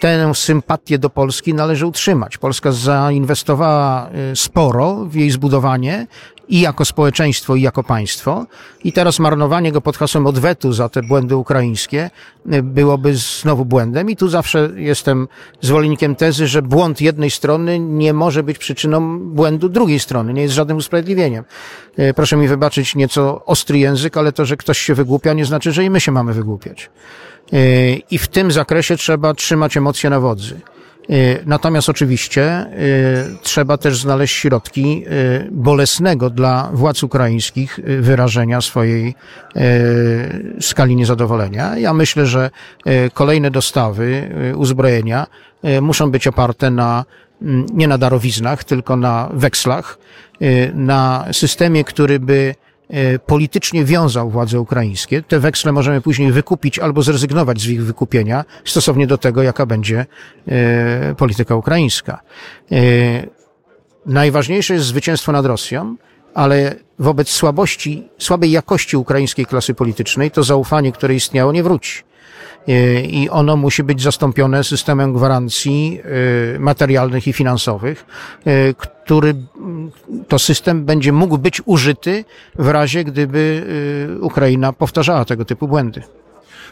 tę 0.00 0.34
sympatię 0.34 0.98
do 0.98 1.10
Polski 1.10 1.54
należy 1.54 1.86
utrzymać. 1.86 2.38
Polska 2.38 2.72
zainwestowała 2.72 4.10
e, 4.10 4.36
sporo 4.36 4.94
w 5.04 5.14
jej 5.14 5.30
zbudowanie 5.30 6.06
i 6.48 6.60
jako 6.60 6.84
społeczeństwo, 6.84 7.56
i 7.56 7.62
jako 7.62 7.82
państwo. 7.84 8.46
I 8.84 8.92
teraz 8.92 9.18
marnowanie 9.18 9.72
go 9.72 9.80
pod 9.80 9.96
hasłem 9.96 10.26
odwetu 10.26 10.72
za 10.72 10.88
te 10.88 11.02
błędy 11.02 11.36
ukraińskie 11.36 12.10
e, 12.50 12.62
byłoby 12.62 13.14
znowu 13.16 13.64
błędem. 13.64 14.10
I 14.10 14.16
tu 14.16 14.28
zawsze 14.28 14.70
jestem 14.76 15.28
zwolennikiem 15.60 16.14
tezy, 16.14 16.46
że 16.46 16.62
błąd 16.62 17.00
jednej 17.00 17.30
strony 17.30 17.78
nie 17.78 18.12
może 18.12 18.42
być 18.42 18.58
przyczyną 18.58 19.18
błędu 19.18 19.68
drugiej 19.68 19.98
strony, 20.00 20.32
nie 20.32 20.42
jest 20.42 20.54
żadnym 20.54 20.76
usprawiedliwieniem. 20.76 21.44
E, 21.96 22.14
Proszę 22.14 22.36
mi 22.36 22.48
wybaczyć 22.48 22.94
nieco 22.94 23.44
ostry 23.44 23.78
język, 23.78 24.16
ale 24.16 24.32
to, 24.32 24.44
że 24.44 24.56
ktoś 24.56 24.78
się 24.78 24.94
wygłupia, 24.94 25.32
nie 25.32 25.44
znaczy, 25.44 25.72
że 25.72 25.84
i 25.84 25.90
my 25.90 26.00
się 26.00 26.12
mamy 26.12 26.32
wygłupiać. 26.32 26.90
E, 27.52 27.94
I 27.94 28.18
w 28.18 28.28
tym 28.28 28.52
zakresie 28.52 28.96
trzeba 28.96 29.34
trzymać 29.34 29.76
emocje 29.76 30.10
na 30.10 30.20
wodzy. 30.20 30.60
E, 31.10 31.38
Natomiast 31.46 31.88
oczywiście 31.88 32.42
e, 32.42 32.68
trzeba 33.42 33.76
też 33.78 34.00
znaleźć 34.00 34.34
środki 34.34 35.04
e, 35.06 35.10
bolesnego 35.50 36.30
dla 36.30 36.70
władz 36.72 37.02
ukraińskich 37.02 37.80
wyrażenia 38.00 38.60
swojej 38.60 39.14
skali 40.60 40.96
niezadowolenia. 40.96 41.78
Ja 41.78 41.94
myślę, 41.94 42.26
że 42.26 42.50
kolejne 43.14 43.50
dostawy 43.50 44.30
uzbrojenia 44.56 45.26
muszą 45.82 46.10
być 46.10 46.26
oparte 46.26 46.70
na 46.70 47.04
mm, 47.42 47.66
nie 47.74 47.88
na 47.88 47.98
darowiznach, 47.98 48.64
tylko 48.64 48.96
na 48.96 49.28
wekslach, 49.32 49.98
na 50.74 51.24
systemie, 51.32 51.84
który 51.84 52.20
by 52.20 52.54
politycznie 53.26 53.84
wiązał 53.84 54.30
władze 54.30 54.60
ukraińskie. 54.60 55.22
Te 55.22 55.40
weksle 55.40 55.72
możemy 55.72 56.00
później 56.00 56.32
wykupić 56.32 56.78
albo 56.78 57.02
zrezygnować 57.02 57.60
z 57.60 57.66
ich 57.66 57.84
wykupienia 57.84 58.44
stosownie 58.64 59.06
do 59.06 59.18
tego, 59.18 59.42
jaka 59.42 59.66
będzie 59.66 60.06
e, 60.48 61.14
polityka 61.14 61.54
ukraińska. 61.54 62.20
E, 62.72 63.38
Najważniejsze 64.06 64.74
jest 64.74 64.86
zwycięstwo 64.86 65.32
nad 65.32 65.46
Rosją, 65.46 65.96
ale 66.34 66.74
wobec 66.98 67.28
słabości, 67.28 68.08
słabej 68.18 68.50
jakości 68.50 68.96
ukraińskiej 68.96 69.46
klasy 69.46 69.74
politycznej 69.74 70.30
to 70.30 70.42
zaufanie, 70.42 70.92
które 70.92 71.14
istniało, 71.14 71.52
nie 71.52 71.62
wróci. 71.62 72.02
E, 72.68 73.00
I 73.00 73.30
ono 73.30 73.56
musi 73.56 73.82
być 73.82 74.02
zastąpione 74.02 74.64
systemem 74.64 75.12
gwarancji 75.12 76.00
e, 76.56 76.58
materialnych 76.58 77.26
i 77.28 77.32
finansowych, 77.32 78.06
e, 78.46 78.74
który 78.74 79.34
to 80.28 80.38
system 80.38 80.84
będzie 80.84 81.12
mógł 81.12 81.38
być 81.38 81.62
użyty 81.64 82.24
w 82.54 82.68
razie, 82.68 83.04
gdyby 83.04 83.66
Ukraina 84.20 84.72
powtarzała 84.72 85.24
tego 85.24 85.44
typu 85.44 85.68
błędy. 85.68 86.02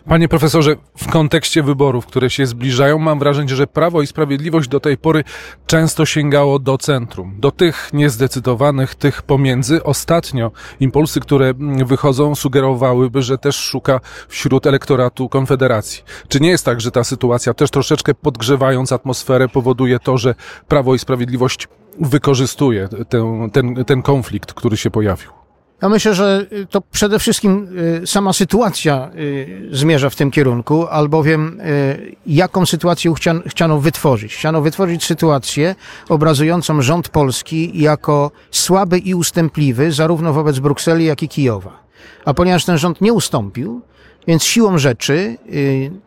Panie 0.09 0.29
profesorze, 0.29 0.77
w 0.97 1.11
kontekście 1.11 1.63
wyborów, 1.63 2.07
które 2.07 2.31
się 2.31 2.47
zbliżają, 2.47 2.99
mam 2.99 3.19
wrażenie, 3.19 3.57
że 3.57 3.67
Prawo 3.67 4.03
i 4.03 4.07
Sprawiedliwość 4.07 4.69
do 4.69 4.81
tej 4.81 4.99
pory 4.99 5.25
często 5.67 6.07
sięgało 6.07 6.59
do 6.59 6.79
centrum, 6.79 7.35
do 7.39 7.51
tych 7.51 7.91
niezdecydowanych, 7.93 8.95
tych 8.95 9.23
pomiędzy. 9.23 9.83
Ostatnio 9.83 10.51
impulsy, 10.81 11.21
które 11.21 11.55
wychodzą, 11.87 12.35
sugerowałyby, 12.35 13.23
że 13.23 13.39
też 13.39 13.57
szuka 13.57 14.01
wśród 14.29 14.67
elektoratu 14.67 15.29
Konfederacji. 15.29 16.03
Czy 16.29 16.41
nie 16.41 16.49
jest 16.49 16.65
tak, 16.65 16.81
że 16.81 16.91
ta 16.91 17.05
sytuacja 17.05 17.55
też 17.55 17.71
troszeczkę 17.71 18.15
podgrzewając 18.15 18.93
atmosferę 18.93 19.49
powoduje 19.49 19.99
to, 19.99 20.19
że 20.19 20.35
Prawo 20.69 20.95
i 20.95 20.99
Sprawiedliwość 20.99 21.69
wykorzystuje 22.01 22.89
ten, 23.09 23.51
ten, 23.51 23.85
ten 23.85 24.03
konflikt, 24.03 24.55
który 24.55 24.77
się 24.77 24.91
pojawił? 24.91 25.36
Ja 25.83 25.89
myślę, 25.89 26.15
że 26.15 26.47
to 26.71 26.81
przede 26.81 27.19
wszystkim 27.19 27.79
y, 28.03 28.07
sama 28.07 28.33
sytuacja 28.33 29.11
y, 29.15 29.69
zmierza 29.73 30.11
w 30.11 30.17
tym 30.17 30.31
kierunku, 30.31 30.87
albowiem 30.87 31.61
y, 31.61 32.17
jaką 32.27 32.67
sytuację 32.67 33.15
chciano 33.47 33.81
wytworzyć? 33.81 34.35
Chciano 34.35 34.63
wytworzyć 34.63 35.05
sytuację 35.05 35.75
obrazującą 36.09 36.83
rząd 36.83 37.09
polski 37.09 37.83
jako 37.83 38.31
słaby 38.51 38.99
i 38.99 39.15
ustępliwy 39.15 39.93
zarówno 39.93 40.33
wobec 40.33 40.59
Brukseli, 40.59 41.05
jak 41.05 41.23
i 41.23 41.29
Kijowa. 41.29 41.79
A 42.25 42.35
ponieważ 42.35 42.65
ten 42.65 42.79
rząd 42.79 43.01
nie 43.01 43.13
ustąpił, 43.13 43.81
więc 44.27 44.45
siłą 44.45 44.79
rzeczy 44.79 45.37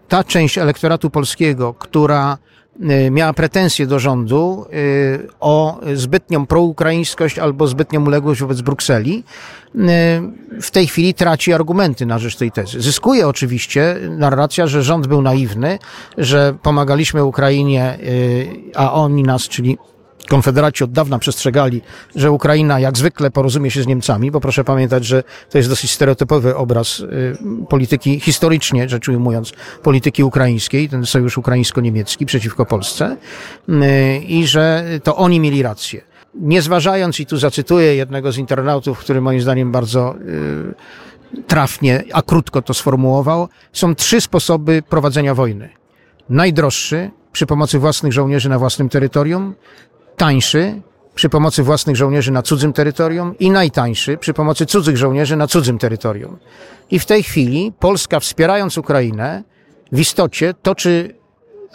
ta 0.07 0.23
część 0.23 0.57
elektoratu 0.57 1.09
polskiego, 1.09 1.73
która 1.73 2.37
Y, 2.37 2.48
miała 3.11 3.33
pretensje 3.33 3.87
do 3.87 3.99
rządu 3.99 4.65
y, 4.73 5.27
o 5.39 5.79
zbytnią 5.93 6.45
proukraińskość 6.45 7.39
albo 7.39 7.67
zbytnią 7.67 8.05
uległość 8.05 8.41
wobec 8.41 8.61
Brukseli, 8.61 9.23
y, 9.75 9.79
w 10.61 10.71
tej 10.71 10.87
chwili 10.87 11.13
traci 11.13 11.53
argumenty 11.53 12.05
na 12.05 12.19
rzecz 12.19 12.35
tej 12.35 12.51
tezy. 12.51 12.81
Zyskuje 12.81 13.27
oczywiście 13.27 13.95
narracja, 14.09 14.67
że 14.67 14.83
rząd 14.83 15.07
był 15.07 15.21
naiwny, 15.21 15.79
że 16.17 16.55
pomagaliśmy 16.61 17.23
Ukrainie, 17.23 17.97
a 18.75 18.93
oni 18.93 19.23
nas, 19.23 19.47
czyli 19.47 19.77
Konfederaci 20.27 20.83
od 20.83 20.91
dawna 20.91 21.19
przestrzegali, 21.19 21.81
że 22.15 22.31
Ukraina 22.31 22.79
jak 22.79 22.97
zwykle 22.97 23.31
porozumie 23.31 23.71
się 23.71 23.83
z 23.83 23.87
Niemcami, 23.87 24.31
bo 24.31 24.39
proszę 24.39 24.63
pamiętać, 24.63 25.05
że 25.05 25.23
to 25.49 25.57
jest 25.57 25.69
dosyć 25.69 25.91
stereotypowy 25.91 26.55
obraz 26.55 26.99
y, 26.99 27.37
polityki, 27.69 28.19
historycznie 28.19 28.89
rzecz 28.89 29.09
ujmując, 29.09 29.53
polityki 29.83 30.23
ukraińskiej, 30.23 30.89
ten 30.89 31.05
sojusz 31.05 31.37
ukraińsko-niemiecki 31.37 32.25
przeciwko 32.25 32.65
Polsce 32.65 33.17
y, 33.69 33.73
i 34.19 34.47
że 34.47 34.83
to 35.03 35.15
oni 35.15 35.39
mieli 35.39 35.63
rację. 35.63 36.01
Nie 36.35 36.61
zważając, 36.61 37.19
i 37.19 37.25
tu 37.25 37.37
zacytuję 37.37 37.95
jednego 37.95 38.31
z 38.31 38.37
internautów, 38.37 38.99
który 38.99 39.21
moim 39.21 39.41
zdaniem 39.41 39.71
bardzo 39.71 40.15
y, 41.33 41.43
trafnie, 41.47 42.03
a 42.13 42.21
krótko 42.21 42.61
to 42.61 42.73
sformułował, 42.73 43.47
są 43.73 43.95
trzy 43.95 44.21
sposoby 44.21 44.83
prowadzenia 44.89 45.35
wojny. 45.35 45.69
Najdroższy, 46.29 47.11
przy 47.31 47.45
pomocy 47.45 47.79
własnych 47.79 48.13
żołnierzy 48.13 48.49
na 48.49 48.59
własnym 48.59 48.89
terytorium, 48.89 49.55
tańszy 50.19 50.81
przy 51.15 51.29
pomocy 51.29 51.63
własnych 51.63 51.95
żołnierzy 51.95 52.31
na 52.31 52.41
cudzym 52.41 52.73
terytorium 52.73 53.37
i 53.37 53.51
najtańszy 53.51 54.17
przy 54.17 54.33
pomocy 54.33 54.65
cudzych 54.65 54.97
żołnierzy 54.97 55.35
na 55.35 55.47
cudzym 55.47 55.77
terytorium. 55.77 56.37
I 56.91 56.99
w 56.99 57.05
tej 57.05 57.23
chwili 57.23 57.73
Polska 57.79 58.19
wspierając 58.19 58.77
Ukrainę 58.77 59.43
w 59.91 59.99
istocie 59.99 60.53
toczy 60.53 61.15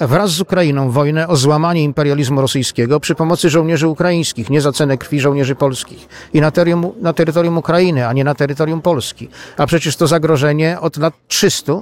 wraz 0.00 0.30
z 0.30 0.40
Ukrainą 0.40 0.90
wojnę 0.90 1.28
o 1.28 1.36
złamanie 1.36 1.82
imperializmu 1.82 2.40
rosyjskiego 2.40 3.00
przy 3.00 3.14
pomocy 3.14 3.50
żołnierzy 3.50 3.88
ukraińskich, 3.88 4.50
nie 4.50 4.60
za 4.60 4.72
cenę 4.72 4.98
krwi 4.98 5.20
żołnierzy 5.20 5.54
polskich. 5.54 6.08
I 6.32 6.40
na 6.40 6.50
terytorium, 6.50 6.92
na 7.00 7.12
terytorium 7.12 7.58
Ukrainy, 7.58 8.06
a 8.06 8.12
nie 8.12 8.24
na 8.24 8.34
terytorium 8.34 8.82
Polski. 8.82 9.28
A 9.56 9.66
przecież 9.66 9.96
to 9.96 10.06
zagrożenie 10.06 10.80
od 10.80 10.96
lat 10.96 11.14
300 11.28 11.72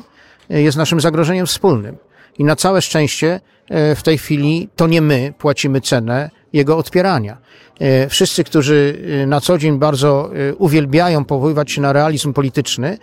jest 0.48 0.76
naszym 0.76 1.00
zagrożeniem 1.00 1.46
wspólnym. 1.46 1.96
I 2.38 2.44
na 2.44 2.56
całe 2.56 2.82
szczęście 2.82 3.40
e, 3.70 3.94
w 3.94 4.02
tej 4.02 4.18
chwili 4.18 4.68
to 4.76 4.86
nie 4.86 5.02
my 5.02 5.34
płacimy 5.38 5.80
cenę 5.80 6.30
jego 6.52 6.78
odpierania. 6.78 7.36
E, 7.80 8.08
wszyscy, 8.08 8.44
którzy 8.44 8.98
e, 9.22 9.26
na 9.26 9.40
co 9.40 9.58
dzień 9.58 9.78
bardzo 9.78 10.30
uwielbiają 10.58 11.24
powoływać 11.24 11.72
się 11.72 11.80
na 11.80 11.92
realizm 11.92 12.32
polityczny, 12.32 12.98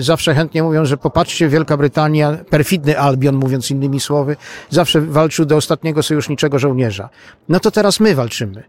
zawsze 0.00 0.34
chętnie 0.34 0.62
mówią, 0.62 0.84
że 0.84 0.96
popatrzcie, 0.96 1.48
Wielka 1.48 1.76
Brytania, 1.76 2.32
perfidny 2.50 2.98
Albion, 2.98 3.36
mówiąc 3.36 3.70
innymi 3.70 4.00
słowy, 4.00 4.36
zawsze 4.70 5.00
walczył 5.00 5.44
do 5.44 5.56
ostatniego 5.56 6.02
sojuszniczego 6.02 6.58
żołnierza. 6.58 7.08
No 7.48 7.60
to 7.60 7.70
teraz 7.70 8.00
my 8.00 8.14
walczymy 8.14 8.62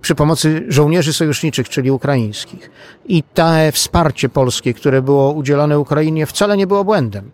przy 0.00 0.14
pomocy 0.14 0.64
żołnierzy 0.68 1.12
sojuszniczych, 1.12 1.68
czyli 1.68 1.90
ukraińskich. 1.90 2.70
I 3.08 3.22
to 3.34 3.46
wsparcie 3.72 4.28
polskie, 4.28 4.74
które 4.74 5.02
było 5.02 5.32
udzielone 5.32 5.78
Ukrainie, 5.78 6.26
wcale 6.26 6.56
nie 6.56 6.66
było 6.66 6.84
błędem 6.84 7.30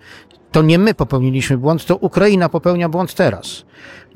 to 0.52 0.62
nie 0.62 0.78
my 0.78 0.94
popełniliśmy 0.94 1.58
błąd, 1.58 1.86
to 1.86 1.96
Ukraina 1.96 2.48
popełnia 2.48 2.88
błąd 2.88 3.14
teraz. 3.14 3.64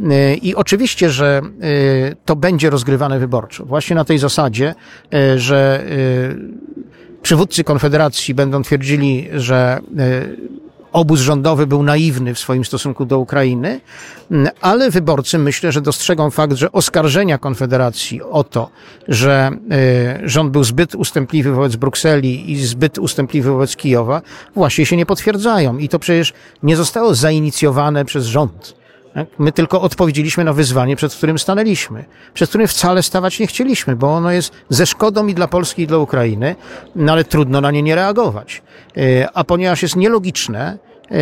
Y, 0.01 0.35
I 0.35 0.55
oczywiście, 0.55 1.11
że 1.11 1.43
y, 1.63 2.17
to 2.25 2.37
będzie 2.37 2.71
rozgrywane 2.71 3.19
wyborczo. 3.19 3.65
Właśnie 3.65 3.97
na 3.97 4.05
tej 4.05 4.19
zasadzie, 4.19 4.75
y, 5.15 5.39
że 5.39 5.85
przywódcy 7.23 7.65
Konfederacji 7.65 8.35
będą 8.35 8.63
twierdzili, 8.63 9.29
że 9.33 9.81
obóz 10.95 11.21
rządowy 11.21 11.67
był 11.67 11.83
naiwny 11.83 12.35
w 12.35 12.39
swoim 12.39 12.65
stosunku 12.65 13.05
do 13.05 13.19
Ukrainy, 13.19 13.81
mm, 14.31 14.49
ale 14.61 14.91
wyborcy 14.91 15.39
myślę, 15.39 15.73
że 15.73 15.81
dostrzegą 15.81 16.31
fakt, 16.31 16.53
że 16.53 16.73
oskarżenia 16.73 17.39
Konfederacji 17.39 18.23
o 18.23 18.45
to, 18.45 18.71
że 19.09 19.51
y, 20.25 20.29
rząd 20.29 20.51
był 20.51 20.65
zbyt 20.65 20.95
ustępliwy 20.95 21.53
wobec 21.53 21.77
Brukseli 21.77 22.53
i 22.53 22.67
zbyt 22.67 22.99
ustępliwy 22.99 23.51
wobec 23.51 23.77
Kijowa, 23.77 24.23
właśnie 24.55 24.87
się 24.87 24.97
nie 24.97 25.07
potwierdzają. 25.07 25.79
I 25.79 25.89
to 25.89 25.99
przecież 25.99 26.33
nie 26.63 26.77
zostało 26.77 27.15
zainicjowane 27.15 28.05
przez 28.05 28.25
rząd. 28.25 28.84
Tak? 29.15 29.29
My 29.39 29.53
tylko 29.53 29.81
odpowiedzieliśmy 29.81 30.45
na 30.45 30.53
wyzwanie, 30.53 30.97
przed 30.97 31.15
którym 31.15 31.39
stanęliśmy, 31.39 32.05
przed 32.35 32.49
którym 32.49 32.69
wcale 32.69 33.03
stawać 33.03 33.39
nie 33.39 33.47
chcieliśmy, 33.47 33.97
bo 33.97 34.15
ono 34.15 34.31
jest 34.31 34.53
ze 34.69 34.87
szkodą 34.87 35.27
i 35.27 35.35
dla 35.35 35.49
Polski, 35.49 35.83
i 35.83 35.87
dla 35.87 35.99
Ukrainy, 35.99 36.57
no 36.97 37.13
ale 37.13 37.25
trudno 37.25 37.61
na 37.61 37.71
nie 37.71 37.83
nie 37.83 37.95
reagować. 37.95 38.63
E, 38.97 39.29
a 39.35 39.45
ponieważ 39.45 39.83
jest 39.83 39.97
nielogiczne, 39.97 40.79
e, 41.11 41.17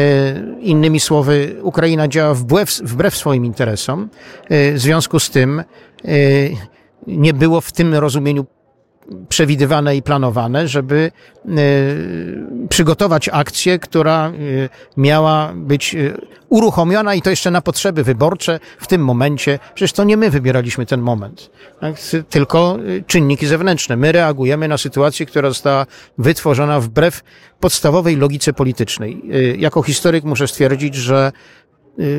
innymi 0.60 1.00
słowy, 1.00 1.56
Ukraina 1.62 2.08
działa 2.08 2.34
wbrew, 2.34 2.70
wbrew 2.70 3.16
swoim 3.16 3.44
interesom, 3.44 4.08
e, 4.48 4.72
w 4.72 4.78
związku 4.78 5.20
z 5.20 5.30
tym 5.30 5.62
nie 7.06 7.34
było 7.34 7.60
w 7.60 7.72
tym 7.72 7.94
rozumieniu 7.94 8.46
przewidywane 9.28 9.96
i 9.96 10.02
planowane, 10.02 10.68
żeby 10.68 11.12
e, 11.46 11.50
przygotować 12.68 13.28
akcję, 13.28 13.78
która 13.78 14.26
e, 14.26 14.32
miała 14.96 15.52
być 15.54 15.94
e, 15.94 15.98
uruchomiona 16.48 17.14
i 17.14 17.22
to 17.22 17.30
jeszcze 17.30 17.50
na 17.50 17.60
potrzeby 17.60 18.04
wyborcze 18.04 18.60
w 18.78 18.86
tym 18.86 19.04
momencie. 19.04 19.58
Przecież 19.74 19.92
to 19.92 20.04
nie 20.04 20.16
my 20.16 20.30
wybieraliśmy 20.30 20.86
ten 20.86 21.00
moment, 21.00 21.50
tak? 21.80 21.94
tylko 22.30 22.78
czynniki 23.06 23.46
zewnętrzne. 23.46 23.96
My 23.96 24.12
reagujemy 24.12 24.68
na 24.68 24.78
sytuację, 24.78 25.26
która 25.26 25.48
została 25.48 25.86
wytworzona 26.18 26.80
wbrew 26.80 27.20
podstawowej 27.60 28.16
logice 28.16 28.52
politycznej. 28.52 29.22
Jako 29.58 29.82
historyk 29.82 30.24
muszę 30.24 30.48
stwierdzić, 30.48 30.94
że 30.94 31.32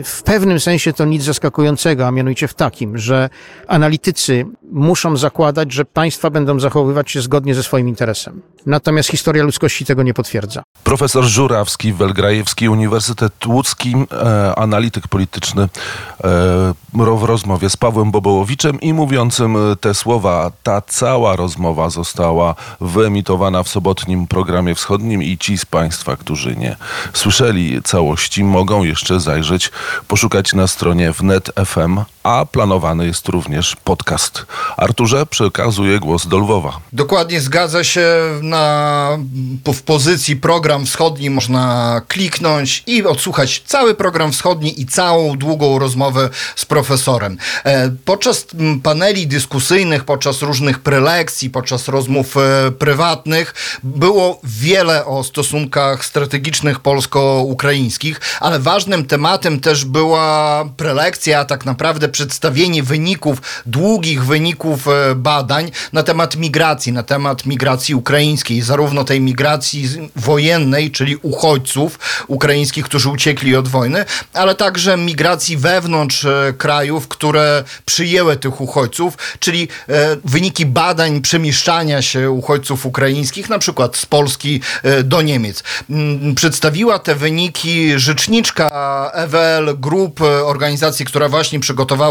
w 0.03 0.21
pewnym 0.25 0.59
sensie 0.59 0.93
to 0.93 1.05
nic 1.05 1.23
zaskakującego, 1.23 2.07
a 2.07 2.11
mianowicie 2.11 2.47
w 2.47 2.53
takim, 2.53 2.97
że 2.97 3.29
analitycy 3.67 4.45
muszą 4.71 5.17
zakładać, 5.17 5.71
że 5.71 5.85
państwa 5.85 6.29
będą 6.29 6.59
zachowywać 6.59 7.11
się 7.11 7.21
zgodnie 7.21 7.55
ze 7.55 7.63
swoim 7.63 7.87
interesem. 7.87 8.41
Natomiast 8.65 9.09
historia 9.09 9.43
ludzkości 9.43 9.85
tego 9.85 10.03
nie 10.03 10.13
potwierdza. 10.13 10.63
Profesor 10.83 11.23
Żurawski, 11.23 11.93
Welgrajewski 11.93 12.69
Uniwersytet 12.69 13.45
Łódzki, 13.45 13.95
e, 14.11 14.55
analityk 14.55 15.07
polityczny 15.07 15.63
e, 15.63 16.73
w 16.93 17.23
rozmowie 17.23 17.69
z 17.69 17.77
Pawłem 17.77 18.11
Bobołowiczem 18.11 18.81
i 18.81 18.93
mówiącym 18.93 19.57
te 19.81 19.93
słowa, 19.93 20.51
ta 20.63 20.81
cała 20.81 21.35
rozmowa 21.35 21.89
została 21.89 22.55
wyemitowana 22.81 23.63
w 23.63 23.69
sobotnim 23.69 24.27
programie 24.27 24.75
wschodnim 24.75 25.23
i 25.23 25.37
ci 25.37 25.57
z 25.57 25.65
Państwa, 25.65 26.15
którzy 26.15 26.55
nie 26.55 26.75
słyszeli 27.13 27.83
całości, 27.83 28.43
mogą 28.43 28.83
jeszcze 28.83 29.19
zajrzeć 29.19 29.71
poszukać 30.07 30.53
na 30.53 30.67
stronie 30.67 31.11
wnet.fm 31.11 31.99
a 32.23 32.45
planowany 32.45 33.05
jest 33.05 33.27
również 33.27 33.75
podcast. 33.75 34.45
Arturze, 34.77 35.25
przekazuję 35.25 35.99
głos 35.99 36.27
do 36.27 36.37
Lwowa. 36.37 36.79
Dokładnie 36.93 37.41
zgadza 37.41 37.83
się 37.83 38.07
na, 38.41 39.17
w 39.65 39.81
pozycji 39.81 40.35
program 40.35 40.85
wschodni 40.85 41.29
można 41.29 42.01
kliknąć 42.07 42.83
i 42.87 43.03
odsłuchać 43.03 43.63
cały 43.65 43.95
program 43.95 44.31
wschodni 44.31 44.81
i 44.81 44.85
całą 44.85 45.37
długą 45.37 45.79
rozmowę 45.79 46.29
z 46.55 46.65
profesorem. 46.65 47.37
E, 47.65 47.91
Podczas 48.05 48.47
paneli 48.83 49.27
dyskusyjnych, 49.27 50.03
podczas 50.03 50.41
różnych 50.41 50.79
prelekcji, 50.79 51.49
podczas 51.49 51.87
rozmów 51.87 52.37
e, 52.37 52.71
prywatnych 52.71 53.53
było 53.83 54.39
wiele 54.43 55.05
o 55.05 55.23
stosunkach 55.23 56.05
strategicznych 56.05 56.79
polsko-ukraińskich, 56.79 58.21
ale 58.39 58.59
ważnym 58.59 59.05
tematem 59.05 59.59
też 59.59 59.85
była 59.85 60.65
prelekcja, 60.77 61.39
a 61.39 61.45
tak 61.45 61.65
naprawdę 61.65 62.09
przedstawienie 62.13 62.83
wyników, 62.83 63.41
długich 63.65 64.25
wyników 64.25 64.87
e, 64.87 65.15
badań 65.15 65.71
na 65.93 66.03
temat 66.03 66.35
migracji, 66.35 66.93
na 66.93 67.03
temat 67.03 67.45
migracji 67.45 67.95
ukraińskiej, 67.95 68.61
zarówno 68.61 69.03
tej 69.03 69.21
migracji 69.21 70.09
wojennej, 70.15 70.91
czyli 70.91 71.15
uchodźców 71.15 71.99
ukraińskich, 72.27 72.85
którzy 72.85 73.09
uciekli 73.09 73.55
od 73.55 73.67
wojny, 73.67 74.05
ale 74.33 74.55
także 74.55 74.97
migracji 74.97 75.57
wewnątrz 75.57 76.25
e, 76.25 76.53
krajów, 76.57 77.07
które 77.07 77.63
przyjęły 77.85 78.37
tych 78.37 78.61
uchodźców, 78.61 79.17
czyli 79.39 79.67
e, 79.89 80.17
wyniki 80.25 80.65
badań 80.65 81.21
przemieszczania 81.21 82.01
się 82.01 82.31
uchodźców 82.31 82.85
ukraińskich, 82.85 83.49
na 83.49 83.59
przykład 83.59 83.97
z 83.97 84.05
Polski 84.05 84.61
do 85.03 85.21
Niemiec. 85.21 85.63
Mm, 85.89 86.35
Przedstawiła 86.35 86.99
te 86.99 87.15
wyniki 87.15 87.99
rzeczniczka 87.99 88.69
EWL 89.13 89.79
Group, 89.79 90.21
organizacji, 90.45 91.05
która 91.05 91.29
właśnie 91.29 91.59
przygotowała 91.59 92.02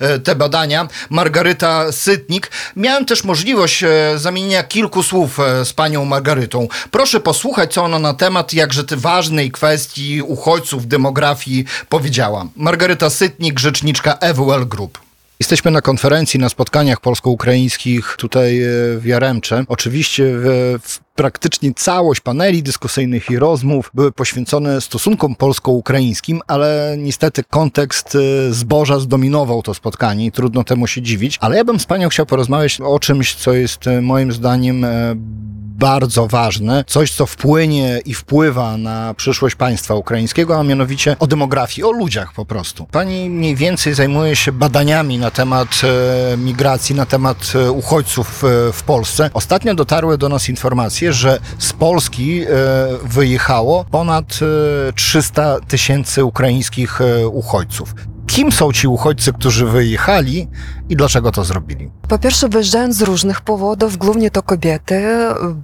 e, 0.00 0.18
te 0.18 0.34
badania, 0.34 0.88
Margaryta 1.10 1.92
Sytnik. 1.92 2.50
Miałem 2.76 3.04
też 3.04 3.24
możliwość 3.24 3.82
e, 3.82 3.88
zamienienia 4.16 4.62
kilku 4.62 5.02
słów 5.02 5.40
e, 5.40 5.64
z 5.64 5.72
panią 5.72 6.04
Margarytą. 6.04 6.68
Proszę 6.90 7.20
posłuchać, 7.20 7.72
co 7.72 7.84
ona 7.84 7.98
na 7.98 8.14
temat 8.14 8.52
jakże 8.52 8.84
tej 8.84 8.98
ważnej 8.98 9.50
kwestii 9.50 10.22
uchodźców, 10.22 10.86
demografii 10.86 11.64
powiedziała. 11.88 12.46
Margaryta 12.56 13.10
Sytnik, 13.10 13.58
rzeczniczka 13.58 14.18
EWL 14.20 14.66
Group. 14.66 14.98
Jesteśmy 15.40 15.70
na 15.70 15.80
konferencji, 15.80 16.40
na 16.40 16.48
spotkaniach 16.48 17.00
polsko-ukraińskich 17.00 18.16
tutaj 18.18 18.60
w 18.98 19.02
Jaremcze. 19.04 19.64
Oczywiście 19.68 20.24
w, 20.26 20.78
w 20.82 21.05
praktycznie 21.16 21.74
całość 21.74 22.20
paneli 22.20 22.62
dyskusyjnych 22.62 23.30
i 23.30 23.38
rozmów 23.38 23.90
były 23.94 24.12
poświęcone 24.12 24.80
stosunkom 24.80 25.34
polsko-ukraińskim, 25.34 26.40
ale 26.46 26.96
niestety 26.98 27.44
kontekst 27.44 28.14
e, 28.14 28.52
zboża 28.52 28.98
zdominował 28.98 29.62
to 29.62 29.74
spotkanie 29.74 30.26
i 30.26 30.32
trudno 30.32 30.64
temu 30.64 30.86
się 30.86 31.02
dziwić. 31.02 31.38
Ale 31.40 31.56
ja 31.56 31.64
bym 31.64 31.80
z 31.80 31.86
panią 31.86 32.08
chciał 32.08 32.26
porozmawiać 32.26 32.80
o 32.80 32.98
czymś, 32.98 33.34
co 33.34 33.52
jest 33.52 33.86
e, 33.86 34.02
moim 34.02 34.32
zdaniem 34.32 34.84
e, 34.84 35.16
bardzo 35.76 36.26
ważne, 36.26 36.84
coś 36.86 37.12
co 37.12 37.26
wpłynie 37.26 38.00
i 38.04 38.14
wpływa 38.14 38.76
na 38.76 39.14
przyszłość 39.14 39.54
państwa 39.54 39.94
ukraińskiego, 39.94 40.58
a 40.58 40.62
mianowicie 40.62 41.16
o 41.18 41.26
demografii, 41.26 41.84
o 41.84 41.90
ludziach 41.90 42.32
po 42.32 42.44
prostu. 42.44 42.86
Pani 42.90 43.30
mniej 43.30 43.56
więcej 43.56 43.94
zajmuje 43.94 44.36
się 44.36 44.52
badaniami 44.52 45.18
na 45.18 45.30
temat 45.30 45.68
e, 45.84 46.36
migracji, 46.36 46.94
na 46.94 47.06
temat 47.06 47.52
e, 47.54 47.70
uchodźców 47.70 48.44
e, 48.44 48.72
w 48.72 48.82
Polsce. 48.82 49.30
Ostatnio 49.34 49.74
dotarły 49.74 50.18
do 50.18 50.28
nas 50.28 50.48
informacje, 50.48 51.05
że 51.12 51.40
z 51.58 51.72
Polski 51.72 52.42
e, 52.42 52.46
wyjechało 53.04 53.84
ponad 53.90 54.38
e, 54.88 54.92
300 54.92 55.60
tysięcy 55.68 56.24
ukraińskich 56.24 57.00
e, 57.00 57.28
uchodźców. 57.28 57.94
Kim 58.26 58.52
są 58.52 58.72
ci 58.72 58.88
uchodźcy, 58.88 59.32
którzy 59.32 59.66
wyjechali 59.66 60.48
i 60.88 60.96
dlaczego 60.96 61.32
to 61.32 61.44
zrobili? 61.44 61.90
Po 62.08 62.18
pierwsze, 62.18 62.48
wyjeżdżają 62.48 62.92
z 62.92 63.02
różnych 63.02 63.40
powodów, 63.40 63.96
głównie 63.96 64.30
to 64.30 64.42
kobiety, 64.42 65.04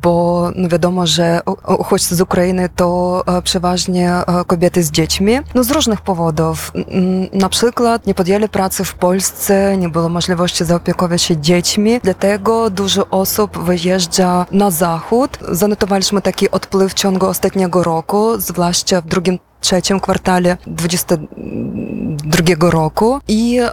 bo 0.02 0.48
no 0.56 0.68
wiadomo, 0.68 1.06
że 1.06 1.40
uchodźcy 1.78 2.16
z 2.16 2.20
Ukrainy 2.20 2.68
to 2.76 3.22
e, 3.26 3.42
przeważnie 3.42 4.10
e, 4.10 4.24
kobiety 4.46 4.82
z 4.82 4.90
dziećmi. 4.90 5.38
No 5.54 5.64
z 5.64 5.70
różnych 5.70 6.00
powodów. 6.00 6.72
Mm, 6.74 7.28
Na 7.32 7.48
przykład 7.48 8.06
nie 8.06 8.14
podjęli 8.14 8.48
pracy 8.48 8.84
w 8.84 8.94
Polsce, 8.94 9.76
nie 9.76 9.88
było 9.88 10.08
możliwości 10.08 10.64
zaopiekować 10.64 11.22
się 11.22 11.36
dziećmi, 11.36 12.00
dlatego 12.02 12.70
dużo 12.70 13.08
osób 13.10 13.58
wyjeżdża 13.58 14.46
na 14.52 14.70
zachód. 14.70 15.38
Zanotowaliśmy 15.48 16.22
taki 16.22 16.50
odpływ 16.50 16.92
w 16.92 16.94
ciągu 16.94 17.26
ostatniego 17.26 17.82
roku, 17.82 18.40
zwłaszcza 18.40 19.00
w 19.00 19.06
drugim 19.06 19.38
trzecim 19.62 20.00
kwartale 20.00 20.56
2022 20.66 22.70
roku 22.70 23.20
i 23.28 23.58
e, 23.58 23.68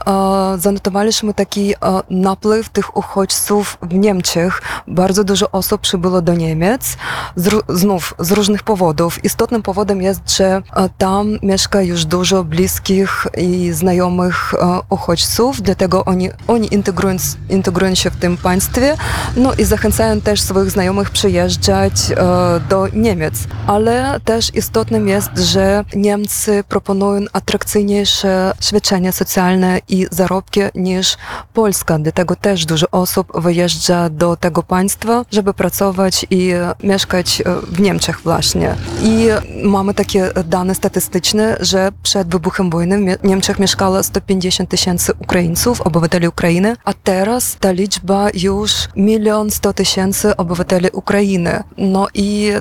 zanotowaliśmy 0.58 1.34
taki 1.34 1.74
e, 1.74 1.76
napływ 2.10 2.70
tych 2.70 2.98
uchodźców 2.98 3.78
w 3.82 3.94
Niemczech. 3.94 4.62
Bardzo 4.88 5.24
dużo 5.24 5.52
osób 5.52 5.82
przybyło 5.82 6.22
do 6.22 6.34
Niemiec, 6.34 6.98
z, 7.36 7.66
znów 7.70 8.14
z 8.20 8.32
różnych 8.32 8.64
powodów. 8.64 9.26
Istotnym 9.26 9.62
powodem 9.62 10.02
jest, 10.02 10.38
że 10.38 10.46
e, 10.46 10.62
tam 10.98 11.40
mieszka 11.44 11.82
już 11.82 12.06
dużo 12.06 12.44
bliskich 12.44 13.28
i 13.38 13.72
znajomych 13.74 14.54
e, 14.54 14.80
uchodźców, 14.90 15.62
dlatego 15.62 16.06
oni, 16.06 16.30
oni 16.48 16.74
integrują, 16.74 17.16
integrują 17.50 17.96
się 17.96 18.12
w 18.12 18.16
tym 18.16 18.38
państwie, 18.38 18.98
no 19.36 19.54
i 19.54 19.64
zachęcają 19.64 20.22
też 20.22 20.42
swoich 20.42 20.72
znajomych 20.72 21.10
przyjeżdżać 21.10 21.94
e, 22.12 22.16
do 22.70 22.88
Niemiec. 22.94 23.34
Ale 23.68 24.20
też 24.26 24.56
istotnym 24.56 25.08
jest, 25.08 25.38
że 25.38 25.79
Niemcy 25.96 26.64
proponują 26.68 27.26
atrakcyjniejsze 27.34 28.54
świadczenia 28.62 29.12
socjalne 29.12 29.80
i 29.88 30.08
zarobki 30.12 30.62
niż 30.76 31.18
Polska. 31.54 32.00
Dlatego 32.00 32.36
też 32.36 32.66
dużo 32.66 32.88
osób 32.92 33.42
wyjeżdża 33.42 34.10
do 34.10 34.36
tego 34.36 34.64
państwa, 34.64 35.26
żeby 35.32 35.54
pracować 35.54 36.26
i 36.30 36.52
mieszkać 36.84 37.42
e, 37.42 37.44
w 37.62 37.80
Niemczech 37.80 38.22
właśnie. 38.22 38.76
I 39.04 39.28
mamy 39.64 39.94
takie 39.94 40.30
dane 40.46 40.76
statystyczne, 40.76 41.58
że 41.60 41.90
przed 42.04 42.28
wybuchem 42.28 42.70
wojny 42.70 43.18
w 43.18 43.24
Niemczech 43.24 43.60
mieszkało 43.60 44.04
150 44.04 44.70
tysięcy 44.70 45.14
Ukraińców, 45.20 45.82
obywateli 45.82 46.28
Ukrainy, 46.28 46.76
a 46.86 46.94
teraz 46.94 47.58
ta 47.60 47.72
liczba 47.72 48.28
już 48.34 48.72
milion 48.96 49.52
sto 49.52 49.74
tysięcy 49.74 50.36
obywateli 50.38 50.88
Ukrainy. 50.94 51.64
No 51.78 52.08
i 52.14 52.52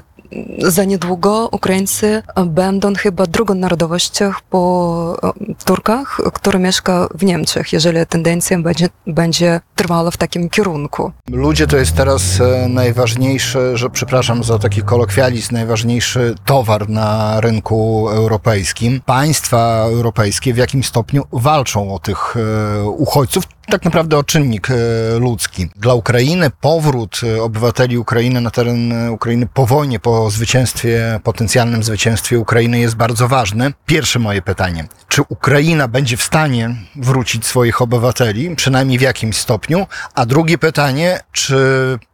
za 0.58 0.84
niedługo 0.84 1.48
Ukraińcy 1.52 2.22
będą 2.46 2.94
chyba 2.94 3.26
drugą 3.26 3.54
narodowością 3.54 4.32
po 4.50 5.16
Turkach, 5.64 6.20
który 6.32 6.58
mieszka 6.58 7.08
w 7.14 7.24
Niemczech, 7.24 7.72
jeżeli 7.72 8.06
tendencja 8.06 8.58
będzie, 8.58 8.88
będzie 9.06 9.60
trwała 9.74 10.10
w 10.10 10.16
takim 10.16 10.50
kierunku. 10.50 11.12
Ludzie 11.30 11.66
to 11.66 11.76
jest 11.76 11.96
teraz 11.96 12.40
e, 12.40 12.68
najważniejszy, 12.68 13.76
że 13.76 13.90
przepraszam 13.90 14.44
za 14.44 14.58
taki 14.58 14.82
kolokwializm, 14.82 15.54
najważniejszy 15.54 16.34
towar 16.44 16.88
na 16.88 17.40
rynku 17.40 18.08
europejskim. 18.08 19.00
Państwa 19.06 19.84
europejskie 19.84 20.54
w 20.54 20.56
jakim 20.56 20.84
stopniu 20.84 21.24
walczą 21.32 21.94
o 21.94 21.98
tych 21.98 22.36
e, 22.36 22.84
uchodźców, 22.88 23.44
tak 23.70 23.85
naprawdę 23.85 24.18
o 24.18 24.24
czynnik 24.24 24.68
e, 24.70 24.74
ludzki. 25.18 25.68
Dla 25.76 25.94
Ukrainy 25.94 26.50
powrót 26.61 27.20
e, 27.22 27.42
obywateli 27.42 27.98
Ukrainy 27.98 28.40
na 28.40 28.50
teren 28.50 28.92
e, 28.92 29.12
Ukrainy 29.12 29.46
po 29.54 29.66
wojnie, 29.66 30.00
po 30.00 30.31
zwycięstwie, 30.31 31.20
potencjalnym 31.24 31.83
zwycięstwie 31.83 32.38
Ukrainy 32.38 32.78
jest 32.78 32.96
bardzo 32.96 33.28
ważny. 33.28 33.72
Pierwsze 33.87 34.18
moje 34.18 34.42
pytanie. 34.42 34.88
Czy 35.09 35.22
Ukraina 35.28 35.88
będzie 35.88 36.16
w 36.16 36.22
stanie 36.22 36.76
wrócić 36.96 37.46
swoich 37.46 37.83
obywateli, 37.83 38.57
przynajmniej 38.57 38.98
w 38.98 39.02
jakimś 39.02 39.37
stopniu? 39.37 39.87
A 40.14 40.26
drugie 40.26 40.59
pytanie, 40.59 41.20
czy 41.33 41.57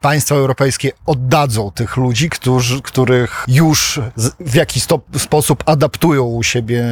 państwa 0.01 0.35
europejskie 0.35 0.93
oddadzą 1.07 1.71
tych 1.71 1.97
ludzi, 1.97 2.31
którzy, 2.31 2.83
których 2.83 3.45
już 3.49 4.01
w 4.41 4.55
jakiś 4.55 4.87
sposób 5.19 5.63
adaptują 5.67 6.23
u 6.25 6.43
siebie 6.43 6.85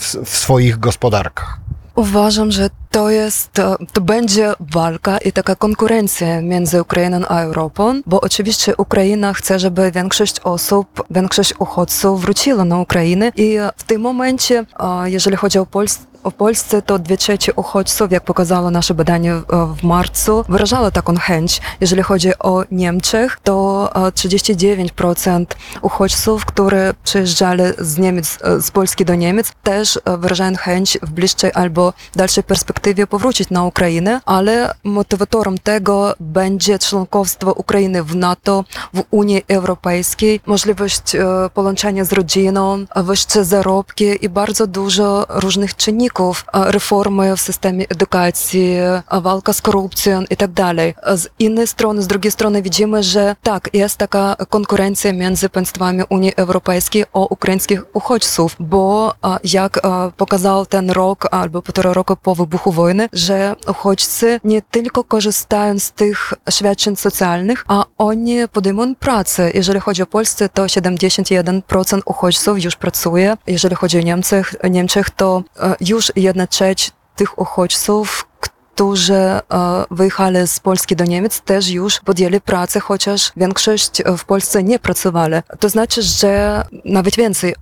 w, 0.00 0.16
w 0.24 0.36
swoich 0.38 0.78
gospodarkach? 0.78 1.69
Uważam, 2.00 2.52
że 2.52 2.70
to 2.90 3.10
jest, 3.10 3.52
to, 3.92 4.00
będzie 4.00 4.52
walka 4.60 5.18
i 5.18 5.32
taka 5.32 5.54
konkurencja 5.56 6.40
między 6.40 6.82
Ukrainą 6.82 7.20
a 7.28 7.40
Europą, 7.40 8.00
bo 8.06 8.20
oczywiście 8.20 8.76
Ukraina 8.76 9.32
chce, 9.32 9.58
żeby 9.58 9.90
większość 9.90 10.40
osób, 10.40 11.04
większość 11.10 11.54
uchodźców 11.58 12.20
wróciła 12.20 12.64
na 12.64 12.78
Ukrainę 12.78 13.32
i 13.36 13.56
w 13.76 13.84
tym 13.84 14.02
momencie, 14.02 14.64
jeżeli 15.04 15.36
chodzi 15.36 15.58
o 15.58 15.66
Polskę, 15.66 16.09
o 16.24 16.30
Polsce 16.30 16.82
to 16.82 16.98
dwie 16.98 17.16
trzecie 17.16 17.54
uchodźców, 17.54 18.12
jak 18.12 18.24
pokazało 18.24 18.70
nasze 18.70 18.94
badanie 18.94 19.32
e, 19.32 19.42
w 19.80 19.82
marcu, 19.82 20.44
wyrażało 20.48 20.90
taką 20.90 21.16
chęć. 21.16 21.60
Jeżeli 21.80 22.02
chodzi 22.02 22.38
o 22.38 22.64
Niemczech, 22.70 23.38
to 23.42 23.88
e, 23.94 23.98
39% 24.10 25.46
uchodźców, 25.82 26.44
które 26.44 26.94
przyjeżdżali 27.04 27.62
z 27.78 27.98
Niemiec, 27.98 28.38
e, 28.42 28.62
z 28.62 28.70
Polski 28.70 29.04
do 29.04 29.14
Niemiec, 29.14 29.52
też 29.62 29.96
e, 30.04 30.16
wyrażają 30.16 30.56
chęć 30.56 30.98
w 31.02 31.10
bliższej 31.10 31.50
albo 31.54 31.92
dalszej 32.16 32.44
perspektywie 32.44 33.06
powrócić 33.06 33.50
na 33.50 33.64
Ukrainę, 33.64 34.20
ale 34.24 34.74
motywatorem 34.84 35.58
tego 35.58 36.14
będzie 36.20 36.78
członkostwo 36.78 37.52
Ukrainy 37.52 38.02
w 38.02 38.16
NATO, 38.16 38.64
w 38.94 39.02
Unii 39.10 39.42
Europejskiej, 39.48 40.40
możliwość 40.46 41.14
e, 41.14 41.24
połączenia 41.54 42.04
z 42.04 42.12
rodziną, 42.12 42.84
wyższe 42.96 43.44
zarobki 43.44 44.24
i 44.24 44.28
bardzo 44.28 44.66
dużo 44.66 45.26
różnych 45.28 45.76
czynników 45.76 46.09
wyników 46.10 46.44
e, 46.52 46.72
reformy 46.72 47.36
w 47.36 47.40
systemie 47.40 47.84
edukacji, 47.88 48.74
e, 48.74 49.20
walka 49.20 49.52
z 49.52 49.60
korupcją 49.60 50.22
i 50.30 50.36
tak 50.36 50.52
dalej. 50.52 50.94
Z 51.14 51.28
innej 51.38 51.66
strony, 51.66 52.02
z 52.02 52.06
drugiej 52.06 52.32
strony 52.32 52.62
widzimy, 52.62 53.02
że 53.02 53.36
tak, 53.42 53.70
jest 53.72 53.96
taka 53.96 54.36
konkurencja 54.48 55.12
między 55.12 55.48
państwami 55.48 56.02
Unii 56.08 56.32
Europejskiej 56.36 57.04
o 57.12 57.26
ukraińskich 57.26 57.96
uchodźców, 57.96 58.56
bo 58.60 59.14
e, 59.24 59.38
jak 59.44 59.80
pokazał 60.16 60.66
ten 60.66 60.90
rok 60.90 61.28
albo 61.30 61.62
półtora 61.62 61.92
roku 61.92 62.16
po 62.16 62.34
wybuchu 62.34 62.72
wojny, 62.72 63.08
że 63.12 63.56
uchodźcy 63.68 64.40
nie 64.44 64.62
tylko 64.62 65.04
korzystają 65.04 65.78
z 65.78 65.92
tych 65.92 66.34
świadczeń 66.50 66.96
socjalnych, 66.96 67.64
a 67.68 67.84
oni 67.98 68.48
podejmują 68.52 68.94
pracę. 68.94 69.50
Jeżeli 69.54 69.80
chodzi 69.80 70.02
o 70.02 70.06
Polskę, 70.06 70.48
to 70.48 70.64
71% 70.64 72.00
uchodźców 72.04 72.64
już 72.64 72.76
pracuje. 72.76 73.36
Jeżeli 73.46 73.76
chodzi 73.76 73.98
o 73.98 74.02
Niemczech, 74.02 74.54
Niemczech 74.70 75.10
to 75.10 75.42
e, 75.60 75.76
już 76.00 76.12
jedna 76.16 76.46
trzeć 76.46 76.90
tych 77.16 77.38
uchodźców, 77.38 78.26
którzy 78.40 79.14
e, 79.14 79.42
wyjechali 79.90 80.46
z 80.46 80.60
Polski 80.60 80.96
do 80.96 81.04
Niemiec, 81.04 81.40
też 81.40 81.68
już 81.68 82.00
podjęli 82.00 82.40
pracę, 82.40 82.80
chociaż 82.80 83.32
większość 83.36 84.02
w 84.18 84.24
Polsce 84.24 84.62
nie 84.62 84.78
pracowali. 84.78 85.34
To 85.60 85.68
znaczy, 85.68 86.02
że 86.02 86.64
nawet 86.84 87.16
więcej, 87.16 87.54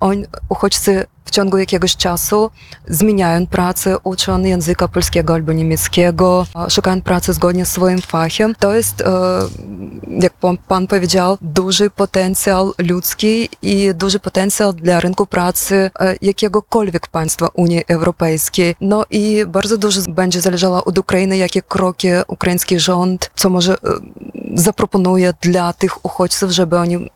uchodźcy 0.49 1.07
w 1.29 1.31
ciągu 1.31 1.59
jakiegoś 1.59 1.97
czasu 1.97 2.51
zmieniają 2.87 3.47
pracę, 3.47 3.99
uczą 4.05 4.43
języka 4.43 4.89
polskiego 4.89 5.35
albo 5.35 5.53
niemieckiego, 5.53 6.47
szukają 6.69 7.03
pracy 7.03 7.33
zgodnie 7.33 7.67
z 7.67 7.69
swoim 7.69 8.01
fachem. 8.03 8.55
To 8.59 8.75
jest, 8.75 9.01
e, 9.01 9.05
jak 10.09 10.33
pan, 10.69 10.87
powiedział, 10.87 11.39
duży 11.43 11.91
potencjał 11.91 12.73
ludzki 12.79 13.49
i 13.63 13.95
duży 13.95 14.21
potencjał 14.21 14.73
dla 14.73 15.01
rynku 15.01 15.27
pracy 15.27 15.91
e, 16.01 16.17
jakiegokolwiek 16.23 17.09
państwa 17.09 17.49
Unii 17.55 17.83
Europejskiej. 17.89 18.75
No 18.81 19.05
i 19.11 19.45
bardzo 19.47 19.79
dużo 19.79 20.01
będzie 20.09 20.41
zależało 20.41 20.85
od 20.85 20.99
Ukrainy, 20.99 21.37
jakie 21.37 21.63
kroki 21.63 22.09
ukraiński 22.29 22.81
rząd, 22.81 23.31
co 23.35 23.51
może 23.51 23.73
e, 23.75 23.77
zaproponuje 24.55 25.35
dla 25.41 25.73
tych 25.73 26.05
uchodźców, 26.05 26.51
żeby 26.51 26.79
oni 26.79 27.11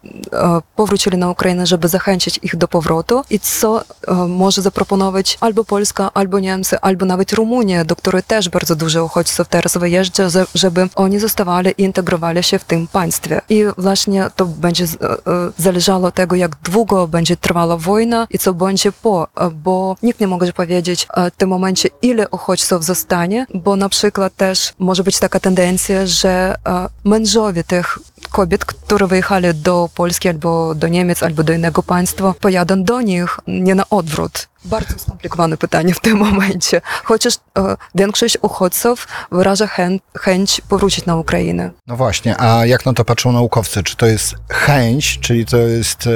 powrócili 0.77 1.18
na 1.18 1.31
Ukrainę, 1.31 1.66
żeby 1.66 1.88
zachęcić 1.88 2.40
ich 2.42 2.57
do 2.57 2.68
powrotu 2.68 3.23
i 3.31 3.40
co 3.40 3.81
e, 3.81 4.14
może 4.14 4.62
zaproponować 4.62 5.38
albo 5.40 5.64
Polska, 5.64 6.11
albo 6.14 6.38
Niemcy, 6.38 6.81
albo 6.81 7.07
nawet 7.07 7.33
Rumunia, 7.33 7.85
do 7.85 7.97
której 7.97 8.23
też 8.23 8.49
bardzo 8.49 8.77
dużo 8.77 9.05
uchodźców 9.05 9.49
teraz 9.49 9.77
wyjeżdża, 9.77 10.29
żeby 10.55 10.88
oni 10.95 11.18
zostawali 11.18 11.71
i 11.79 11.83
integrowali 11.83 12.42
się 12.42 12.59
w 12.59 12.64
tym 12.64 12.87
państwie. 12.87 13.40
I 13.49 13.64
właśnie 13.79 14.31
to 14.37 14.47
będzie 14.47 14.85
e, 14.85 14.87
e, 14.87 15.18
zależało 15.59 16.07
od 16.09 16.14
tego, 16.14 16.37
jak 16.37 16.57
długo 16.57 17.09
będzie 17.09 17.37
trwała 17.37 17.77
wojna 17.77 18.27
i 18.31 18.38
co 18.38 18.55
będzie 18.55 18.92
po, 18.92 19.29
e, 19.37 19.51
bo 19.51 19.97
nikt 20.03 20.21
nie 20.21 20.27
może 20.27 20.53
powiedzieć 20.53 21.07
e, 21.14 21.31
w 21.31 21.37
tym 21.37 21.49
momencie, 21.49 21.88
ile 22.03 22.29
uchodźców 22.29 22.85
zostanie, 22.85 23.47
bo 23.55 23.77
na 23.77 23.88
przykład 23.88 24.37
też 24.37 24.73
może 24.79 25.05
być 25.05 25.18
taka 25.18 25.40
tendencja, 25.40 26.07
że 26.07 26.55
e, 26.66 26.88
mężowie 27.05 27.64
tych 27.64 27.99
kobiet, 28.33 28.64
które 28.64 29.07
wyjechali 29.07 29.55
do 29.55 29.88
Polski 29.95 30.29
albo 30.29 30.75
do 30.75 30.88
Niemiec, 30.88 31.23
albo 31.23 31.42
do 31.42 31.53
innego 31.53 31.83
państwa, 31.83 32.35
pojadą 32.40 32.85
do 32.85 33.01
nich, 33.01 33.37
nie 33.47 33.75
na 33.75 33.85
odwrót. 33.90 34.49
Bardzo 34.64 34.99
skomplikowane 34.99 35.57
pytanie 35.57 35.95
w 35.95 36.01
tym 36.01 36.16
momencie. 36.18 36.81
Chociaż 37.05 37.35
e, 37.59 37.77
większość 37.95 38.38
uchodźców 38.42 39.09
wyraża 39.33 39.66
chę- 39.66 39.99
chęć 40.18 40.61
powrócić 40.68 41.07
na 41.07 41.16
Ukrainę. 41.16 41.71
No 41.87 41.97
właśnie, 41.97 42.40
a 42.40 42.66
jak 42.66 42.87
na 42.87 42.92
to 42.92 43.05
patrzą 43.05 43.33
naukowcy? 43.33 43.83
Czy 43.83 43.97
to 43.97 44.07
jest 44.07 44.35
chęć, 44.51 45.18
czyli 45.21 45.47
to 45.47 45.57
jest, 45.57 46.07
e, 46.07 46.11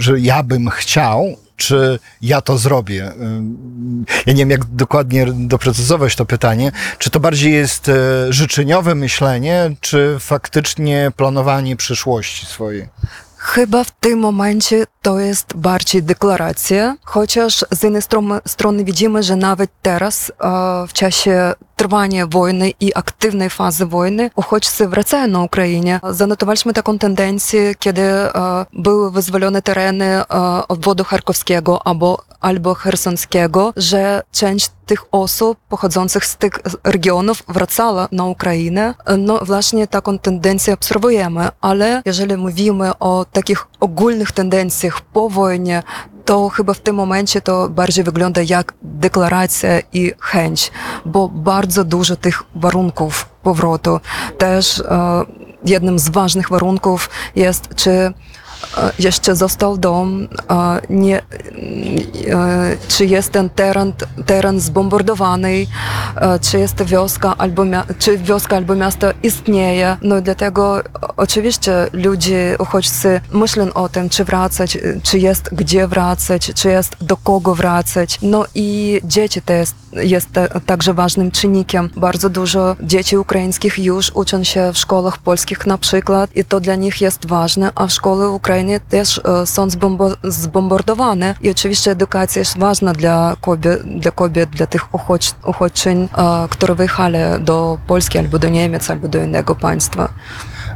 że 0.00 0.20
ja 0.20 0.42
bym 0.42 0.70
chciał, 0.70 1.36
czy 1.58 1.98
ja 2.22 2.40
to 2.40 2.58
zrobię? 2.58 3.12
Ym, 3.20 4.04
Ja 4.26 4.32
nie 4.32 4.38
wiem, 4.38 4.50
jak 4.50 4.64
dokładnie 4.64 5.26
doprecyzować 5.32 6.16
to 6.16 6.24
pytanie. 6.24 6.72
Czy 6.98 7.10
to 7.10 7.20
bardziej 7.20 7.52
jest 7.52 7.88
e, 7.88 7.92
życzeniowe 8.32 8.94
myślenie, 8.94 9.70
czy 9.80 10.16
faktycznie 10.20 11.12
planowanie 11.16 11.76
przyszłości 11.76 12.46
swojej? 12.46 12.88
Chyba 13.36 13.84
w 13.84 13.90
tym 13.90 14.18
momencie 14.18 14.84
to 15.02 15.20
jest 15.20 15.56
bardziej 15.56 16.02
deklaracja, 16.02 16.96
chociaż 17.04 17.64
z 17.70 17.82
jednej 17.82 18.02
strony, 18.02 18.40
strony 18.46 18.84
widzimy, 18.84 19.22
że 19.22 19.36
nawet 19.36 19.70
teraz, 19.82 20.30
e, 20.40 20.86
w 20.88 20.92
czasie 20.92 21.52
wojny, 23.86 24.30
uchodźcy 24.36 24.88
wracają 24.88 25.26
na 25.26 25.42
Ukrainie. 25.42 26.00
Zanotowaliśmy 26.10 26.72
taką 26.72 26.98
tendencję, 26.98 27.74
kiedy 27.74 28.02
e, 28.02 28.30
były 28.72 29.10
wyzwolone 29.10 29.62
tereny 29.62 30.04
e, 30.04 30.24
obwodu 30.68 31.04
charkowskiego 31.04 31.86
albo, 31.86 32.22
albo 32.40 32.74
chersonskiego, 32.74 33.72
że 33.76 34.22
część 34.32 34.70
tych 34.86 35.04
osób 35.12 35.58
pochodzących 35.68 36.24
z 36.24 36.36
tych 36.36 36.52
regionów 36.84 37.42
wracała 37.48 38.08
na 38.12 38.24
Ukrainę. 38.24 38.94
No 39.18 39.38
właśnie 39.42 39.86
taką 39.86 40.18
tendencję 40.18 40.74
obserwujemy, 40.74 41.48
ale 41.60 42.02
jeżeli 42.04 42.36
mówimy 42.36 42.98
o 42.98 43.26
takich 43.32 43.66
ogólnych 43.80 44.32
tendencjach 44.32 45.00
po 45.00 45.28
wojnie, 45.28 45.82
w 46.74 46.80
tym 46.80 46.96
momencie 46.96 47.40
to 47.40 47.68
bardziej 47.68 48.04
wygląda 48.04 48.40
jak 48.42 48.74
deklaracja 48.82 49.80
i 49.92 50.12
chęć, 50.20 50.70
bo 51.06 51.28
bardzo 51.28 51.84
dużo 51.84 52.16
tych 52.16 52.42
warunków 52.54 53.28
powrotu. 53.42 54.00
Też 54.38 54.80
e, 54.80 54.84
jednym 55.64 55.98
z 55.98 56.08
ważnych 56.08 56.48
warunków 56.48 57.10
jest, 57.36 57.68
czy 57.76 57.90
e, 57.90 58.12
jeszcze 58.98 59.36
został 59.36 59.78
dom, 59.78 60.28
e, 60.50 60.80
nie, 60.90 61.18
e, 61.18 61.22
czy 62.88 63.06
jest 63.06 63.32
ten 63.32 63.50
teren, 63.50 63.92
teren 64.26 64.60
zbombardowany, 64.60 65.66
e, 66.16 66.38
czy 66.38 66.58
jest 66.58 66.82
wioska 66.82 67.34
albo, 67.38 67.64
czy 67.98 68.18
wioska 68.18 68.56
albo 68.56 68.74
miasto 68.74 69.06
istnieje. 69.22 69.96
No 70.02 70.20
dlatego 70.20 70.82
oczywiście 71.16 71.72
ludzie, 71.92 72.56
uchodźcy 72.58 73.20
myślą 73.32 73.72
o 73.72 73.88
tym, 73.88 74.08
czy 74.08 74.24
wracać, 74.24 74.76
e, 74.76 74.80
czy 75.02 75.18
jest 75.18 75.48
gdzie 75.52 75.86
wracać, 75.86 76.52
czy 76.54 76.68
jest 76.68 76.96
do 77.00 77.16
kogo 77.16 77.54
wracać. 77.54 78.18
No 78.22 78.44
i 78.54 79.00
dzieci 79.04 79.42
to 79.42 79.52
jest, 79.92 80.32
te, 80.32 80.48
także 80.66 80.94
ważnym 80.94 81.30
czynnikiem. 81.30 81.90
Bardzo 81.96 82.30
dużo 82.30 82.76
dzieci 82.80 83.18
ukraińskich 83.18 83.78
już 83.78 84.10
uczą 84.14 84.44
się 84.44 84.72
w 84.72 84.78
szkołach 84.78 85.18
polskich 85.18 85.66
na 85.66 85.78
przykład 85.78 86.36
i 86.36 86.44
to 86.44 86.60
dla 86.60 86.74
nich 86.74 87.00
jest 87.00 87.26
ważne, 87.26 87.72
a 87.74 87.88
szkoły 87.88 88.28
w 88.28 88.32
Ukrainie 88.32 88.80
też 88.80 89.20
e, 89.24 89.46
są 89.46 89.66
zbombo- 89.66 90.16
zbombardowane 90.24 91.34
i 91.40 91.50
oczywiście 91.50 91.90
edukacja 91.90 92.40
jest 92.40 92.58
ważna 92.58 92.92
dla 92.92 93.36
kobiet, 93.40 93.82
dla, 94.00 94.10
kobiet, 94.10 94.50
dla 94.50 94.66
tych 94.66 94.94
uchodź, 94.94 95.34
uchodźczyń, 95.46 96.08
e, 96.18 96.48
które 96.50 96.74
wyjechali 96.74 97.18
do 97.40 97.78
Polski 97.86 98.18
albo 98.18 98.38
do 98.38 98.48
Niemiec, 98.48 98.90
albo 98.90 99.08
do 99.08 99.18
innego 99.18 99.54
państwa. 99.54 100.08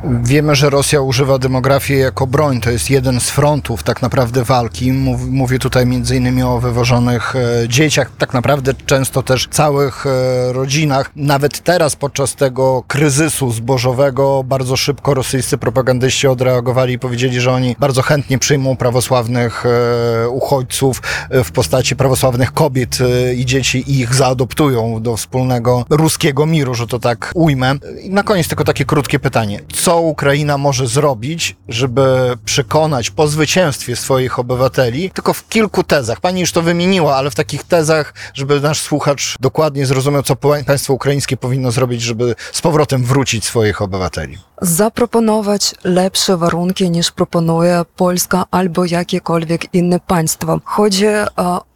Wiemy, 0.04 0.54
że 0.54 0.70
Rosja 0.70 1.00
używa 1.00 1.38
demografii 1.38 2.00
jako 2.00 2.26
broń. 2.26 2.60
To 2.60 2.70
jest 2.70 2.90
jeden 2.90 3.20
z 3.20 3.30
frontów 3.30 3.82
tak 3.82 4.02
naprawdę 4.02 4.44
walki. 4.44 4.92
Mów- 4.92 5.28
Mówię 5.28 5.58
tutaj 5.58 5.86
innymi 6.14 6.42
o 6.42 6.58
wywożonych 6.60 7.34
e, 7.36 7.68
dzieciach, 7.68 8.10
tak 8.18 8.34
naprawdę 8.34 8.74
często 8.86 9.22
też 9.22 9.48
całych 9.50 10.06
e, 10.06 10.52
rodzinach. 10.52 11.10
Nawet 11.16 11.60
teraz 11.60 11.96
podczas 11.96 12.34
tego 12.34 12.82
kryzysu 12.88 13.50
zbożowego 13.52 14.44
bardzo 14.44 14.76
szybko 14.76 15.14
rosyjscy 15.14 15.58
propagandyści 15.58 16.26
odreagowali 16.26 16.94
i 16.94 16.98
powiedzieli, 16.98 17.40
że 17.40 17.52
oni 17.52 17.76
bardzo 17.78 18.02
chętnie 18.02 18.38
przyjmą 18.38 18.76
prawosławnych 18.76 19.64
e, 19.66 20.28
uchodźców 20.28 21.02
w 21.44 21.52
postaci 21.52 21.96
prawosławnych 21.96 22.52
kobiet 22.52 22.98
i 23.36 23.46
dzieci 23.46 23.78
i 23.90 24.00
ich 24.00 24.14
zaadoptują 24.14 25.02
do 25.02 25.16
wspólnego 25.16 25.84
ruskiego 25.90 26.46
miru, 26.46 26.74
że 26.74 26.86
to 26.86 26.98
tak 26.98 27.30
ujmę. 27.34 27.74
I 28.02 28.10
na 28.10 28.22
koniec 28.22 28.48
tylko 28.48 28.64
takie 28.64 28.84
krótkie 28.84 29.18
pytanie. 29.18 29.60
Co 29.72 29.91
Ukraina 29.96 30.58
może 30.58 30.86
zrobić, 30.86 31.56
żeby 31.68 32.36
przekonać 32.44 33.10
po 33.10 33.26
zwycięstwie 33.26 33.96
swoich 33.96 34.38
obywateli? 34.38 35.10
Tylko 35.10 35.32
w 35.32 35.48
kilku 35.48 35.82
tezach. 35.82 36.20
Pani 36.20 36.40
już 36.40 36.52
to 36.52 36.62
wymieniła, 36.62 37.16
ale 37.16 37.30
w 37.30 37.34
takich 37.34 37.64
tezach, 37.64 38.14
żeby 38.34 38.60
nasz 38.60 38.80
słuchacz 38.80 39.36
dokładnie 39.40 39.86
zrozumiał, 39.86 40.22
co 40.22 40.36
państwo 40.36 40.94
ukraińskie 40.94 41.36
powinno 41.36 41.70
zrobić, 41.70 42.02
żeby 42.02 42.34
z 42.52 42.60
powrotem 42.60 43.04
wrócić 43.04 43.44
swoich 43.44 43.82
obywateli. 43.82 44.38
Zaproponować 44.62 45.74
lepsze 45.84 46.36
warunki 46.36 46.90
niż 46.90 47.10
proponuje 47.10 47.82
Polska 47.96 48.44
albo 48.50 48.84
jakiekolwiek 48.84 49.74
inne 49.74 50.00
państwo. 50.00 50.60
Chodzi 50.64 51.06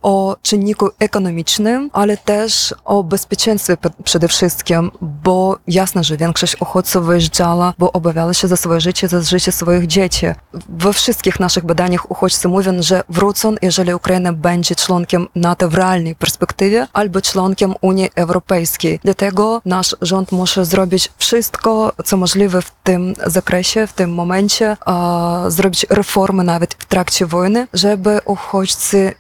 o 0.06 0.36
czynniku 0.42 0.88
ekonomicznym, 0.98 1.90
ale 1.92 2.16
też 2.16 2.74
o 2.84 3.04
bezpieczeństwie 3.04 3.76
przede 4.04 4.28
wszystkim, 4.28 4.90
bo 5.00 5.58
jasne, 5.68 6.04
że 6.04 6.16
większość 6.16 6.60
uchodźców 6.60 7.06
wyjeżdżała, 7.06 7.74
bo 7.78 7.92
obawiała 7.92 8.34
się 8.34 8.48
za 8.48 8.56
swoje 8.56 8.80
życie, 8.80 9.08
za 9.08 9.22
życie 9.22 9.52
swoich 9.52 9.86
dzieci. 9.86 10.26
We 10.68 10.92
wszystkich 10.92 11.40
naszych 11.40 11.64
badaniach 11.64 12.10
uchodźcy 12.10 12.48
mówią, 12.48 12.82
że 12.82 13.02
wrócą, 13.08 13.54
jeżeli 13.62 13.94
Ukraina 13.94 14.32
będzie 14.32 14.74
członkiem 14.74 15.28
NATO 15.34 15.68
w 15.68 15.74
realnej 15.74 16.14
perspektywie 16.14 16.86
albo 16.92 17.20
członkiem 17.20 17.74
Unii 17.80 18.10
Europejskiej. 18.14 19.00
Dlatego 19.04 19.62
nasz 19.64 19.96
rząd 20.02 20.32
musi 20.32 20.64
zrobić 20.64 21.12
wszystko, 21.18 21.92
co 22.04 22.16
możliwe 22.16 22.62
w 22.62 22.70
tym 22.82 23.14
zakresie, 23.26 23.86
w 23.86 23.92
tym 23.92 24.14
momencie, 24.14 24.76
a, 24.86 25.44
zrobić 25.48 25.86
reformy 25.90 26.44
nawet 26.44 26.74
w 26.74 26.84
trakcie 26.84 27.26
wojny, 27.26 27.68
żeby 27.74 28.20
uchodźcy 28.24 29.14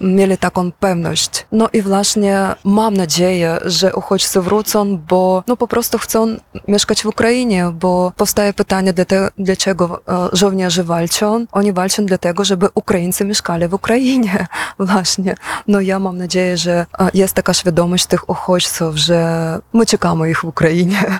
mieli 0.00 0.38
taką 0.38 0.72
pewność. 0.72 1.46
No 1.52 1.68
i 1.72 1.82
właśnie 1.82 2.54
mam 2.64 2.94
nadzieję, 2.96 3.58
że 3.64 3.94
uchodźcy 3.94 4.40
wrócą, 4.40 4.98
bo 4.98 5.44
no 5.46 5.56
po 5.56 5.68
prostu 5.68 5.98
chcą 5.98 6.36
mieszkać 6.68 7.02
w 7.02 7.06
Ukrainie, 7.06 7.72
bo 7.74 8.12
powstaje 8.16 8.52
pytanie, 8.52 8.94
dlaczego 9.38 10.02
e, 10.08 10.28
żołnierze 10.32 10.84
walczą. 10.84 11.46
Oni 11.52 11.72
walczą 11.72 12.06
dlatego, 12.06 12.44
żeby 12.44 12.68
Ukraińcy 12.74 13.24
mieszkali 13.24 13.68
w 13.68 13.74
Ukrainie. 13.74 14.46
Właśnie. 14.78 15.34
No 15.68 15.80
ja 15.80 15.98
mam 15.98 16.18
nadzieję, 16.18 16.56
że 16.56 16.86
e, 16.98 17.10
jest 17.14 17.34
taka 17.34 17.54
świadomość 17.54 18.06
tych 18.06 18.28
uchodźców, 18.28 18.96
że 18.96 19.58
my 19.72 19.86
czekamy 19.86 20.30
ich 20.30 20.40
w 20.40 20.44
Ukrainie. 20.44 21.18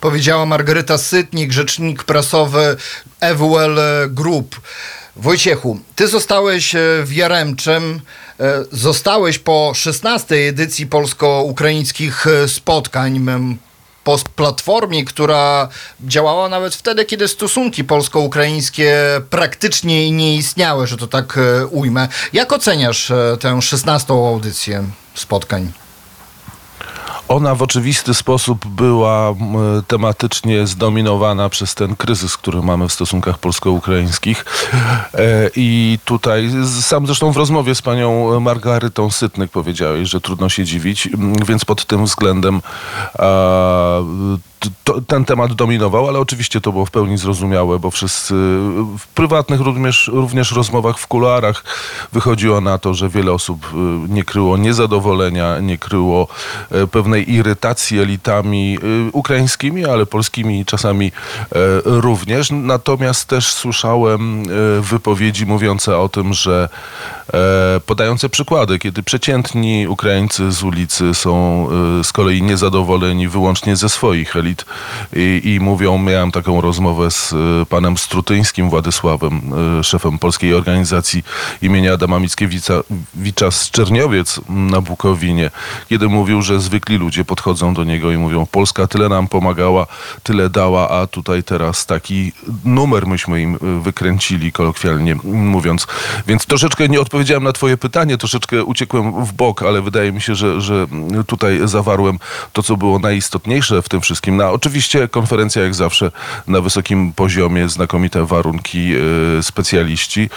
Powiedziała 0.00 0.46
Margaryta 0.46 0.98
Sytnik, 0.98 1.52
rzecznik 1.52 2.04
prasowy 2.04 2.76
EWL 3.20 3.78
Group. 4.08 4.60
Wojciechu, 5.16 5.78
ty 5.96 6.08
zostałeś 6.08 6.74
e, 6.74 6.78
w 7.04 7.12
Jaremczym, 7.12 8.00
e, 8.40 8.64
zostałeś 8.72 9.38
po 9.38 9.72
16 9.74 10.34
edycji 10.34 10.86
polsko-ukraińskich 10.86 12.26
e, 12.26 12.48
spotkań, 12.48 13.26
po 14.04 14.18
platformie, 14.36 15.04
która 15.04 15.68
działała 16.00 16.48
nawet 16.48 16.74
wtedy, 16.74 17.04
kiedy 17.04 17.28
stosunki 17.28 17.84
polsko-ukraińskie 17.84 18.96
praktycznie 19.30 20.10
nie 20.10 20.36
istniały, 20.36 20.86
że 20.86 20.96
to 20.96 21.06
tak 21.06 21.38
ujmę. 21.70 22.08
Jak 22.32 22.52
oceniasz 22.52 23.12
tę 23.40 23.62
16 23.62 24.12
audycję 24.12 24.84
spotkań? 25.14 25.83
Ona 27.28 27.54
w 27.54 27.62
oczywisty 27.62 28.14
sposób 28.14 28.66
była 28.66 29.34
tematycznie 29.88 30.66
zdominowana 30.66 31.48
przez 31.48 31.74
ten 31.74 31.96
kryzys, 31.96 32.36
który 32.36 32.62
mamy 32.62 32.88
w 32.88 32.92
stosunkach 32.92 33.38
polsko-ukraińskich. 33.38 34.44
E, 35.14 35.50
I 35.56 35.98
tutaj, 36.04 36.50
sam 36.80 37.06
zresztą 37.06 37.32
w 37.32 37.36
rozmowie 37.36 37.74
z 37.74 37.82
panią 37.82 38.40
Margarytą 38.40 39.10
Sytnyk 39.10 39.50
powiedziałeś, 39.50 40.08
że 40.08 40.20
trudno 40.20 40.48
się 40.48 40.64
dziwić, 40.64 41.08
więc 41.46 41.64
pod 41.64 41.84
tym 41.84 42.04
względem 42.04 42.60
to, 44.84 45.00
ten 45.00 45.24
temat 45.24 45.52
dominował, 45.52 46.08
ale 46.08 46.18
oczywiście 46.18 46.60
to 46.60 46.72
było 46.72 46.86
w 46.86 46.90
pełni 46.90 47.18
zrozumiałe, 47.18 47.78
bo 47.78 47.90
wszyscy 47.90 48.34
w 48.98 49.06
prywatnych 49.14 49.60
również, 49.60 50.10
również 50.12 50.52
rozmowach 50.52 50.98
w 50.98 51.06
kuluarach 51.06 51.64
wychodziło 52.12 52.60
na 52.60 52.78
to, 52.78 52.94
że 52.94 53.08
wiele 53.08 53.32
osób 53.32 53.66
y, 53.66 53.76
nie 54.08 54.24
kryło 54.24 54.56
niezadowolenia, 54.56 55.60
nie 55.60 55.78
kryło 55.78 56.28
e, 56.70 56.86
pewnej 56.86 57.32
irytacji 57.32 57.98
elitami 57.98 58.78
y, 59.08 59.10
ukraińskimi, 59.12 59.84
ale 59.84 60.06
polskimi 60.06 60.64
czasami 60.64 61.06
e, 61.06 61.12
również. 61.84 62.50
Natomiast 62.50 63.28
też 63.28 63.52
słyszałem 63.52 64.42
e, 64.42 64.80
wypowiedzi 64.80 65.46
mówiące 65.46 65.98
o 65.98 66.08
tym, 66.08 66.34
że 66.34 66.68
podające 67.86 68.28
przykłady, 68.28 68.78
kiedy 68.78 69.02
przeciętni 69.02 69.88
Ukraińcy 69.88 70.52
z 70.52 70.62
ulicy 70.62 71.14
są 71.14 71.66
e, 72.00 72.04
z 72.04 72.12
kolei 72.12 72.42
niezadowoleni 72.42 73.28
wyłącznie 73.28 73.76
ze 73.76 73.88
swoich 73.88 74.36
elit 74.36 74.64
i, 75.16 75.40
i 75.44 75.60
mówią, 75.60 75.98
miałem 75.98 76.32
taką 76.32 76.60
rozmowę 76.60 77.10
z 77.10 77.32
e, 77.32 77.36
panem 77.66 77.96
Strutyńskim 77.96 78.70
Władysławem, 78.70 79.40
e, 79.78 79.84
szefem 79.84 80.18
polskiej 80.18 80.54
organizacji 80.54 81.22
imienia 81.62 81.92
Adama 81.92 82.20
Mickiewicza 82.20 83.50
z 83.50 83.70
Czerniowiec 83.70 84.40
na 84.48 84.80
Bukowinie, 84.80 85.50
kiedy 85.88 86.08
mówił, 86.08 86.42
że 86.42 86.60
zwykli 86.60 86.96
ludzie 86.96 87.24
podchodzą 87.24 87.74
do 87.74 87.84
niego 87.84 88.12
i 88.12 88.16
mówią, 88.16 88.46
Polska 88.46 88.86
tyle 88.86 89.08
nam 89.08 89.28
pomagała, 89.28 89.86
tyle 90.22 90.50
dała, 90.50 90.90
a 90.90 91.06
tutaj 91.06 91.42
teraz 91.42 91.86
taki 91.86 92.32
numer 92.64 93.06
myśmy 93.06 93.42
im 93.42 93.54
e, 93.54 93.82
wykręcili, 93.82 94.52
kolokwialnie 94.52 95.14
mówiąc. 95.24 95.86
Więc 96.26 96.46
troszeczkę 96.46 96.88
nie 96.88 97.00
odpowiedziałem 97.14 97.44
na 97.44 97.52
twoje 97.52 97.76
pytanie, 97.76 98.18
troszeczkę 98.18 98.64
uciekłem 98.64 99.24
w 99.24 99.32
bok, 99.32 99.62
ale 99.62 99.82
wydaje 99.82 100.12
mi 100.12 100.20
się, 100.20 100.34
że, 100.34 100.60
że 100.60 100.86
tutaj 101.26 101.60
zawarłem 101.64 102.18
to, 102.52 102.62
co 102.62 102.76
było 102.76 102.98
najistotniejsze 102.98 103.82
w 103.82 103.88
tym 103.88 104.00
wszystkim. 104.00 104.36
No, 104.36 104.50
oczywiście 104.50 105.08
konferencja 105.08 105.62
jak 105.62 105.74
zawsze 105.74 106.10
na 106.46 106.60
wysokim 106.60 107.12
poziomie, 107.12 107.68
znakomite 107.68 108.26
warunki, 108.26 108.94
e, 109.38 109.42
specjaliści 109.42 110.30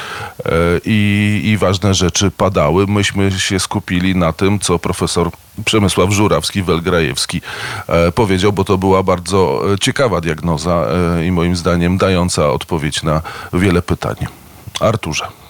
e, 0.46 0.52
i, 0.86 1.42
i 1.46 1.58
ważne 1.58 1.94
rzeczy 1.94 2.32
padały. 2.32 2.88
Myśmy 2.88 3.32
się 3.32 3.60
skupili 3.60 4.16
na 4.16 4.34
tym, 4.34 4.60
co 4.60 4.80
profesor 4.80 5.32
Przemysław 5.66 6.10
Żurawski-Welgrajewski 6.10 7.42
e, 7.88 8.12
powiedział, 8.12 8.54
bo 8.54 8.64
to 8.64 8.78
była 8.78 9.04
bardzo 9.04 9.62
e, 9.74 9.80
ciekawa 9.80 10.22
diagnoza 10.22 10.88
e, 11.20 11.26
i 11.26 11.32
moim 11.32 11.56
zdaniem 11.56 11.98
dająca 11.98 12.50
odpowiedź 12.50 13.04
na 13.04 13.22
wiele 13.54 13.82
pytań. 13.82 14.16
Arturze. 14.80 15.47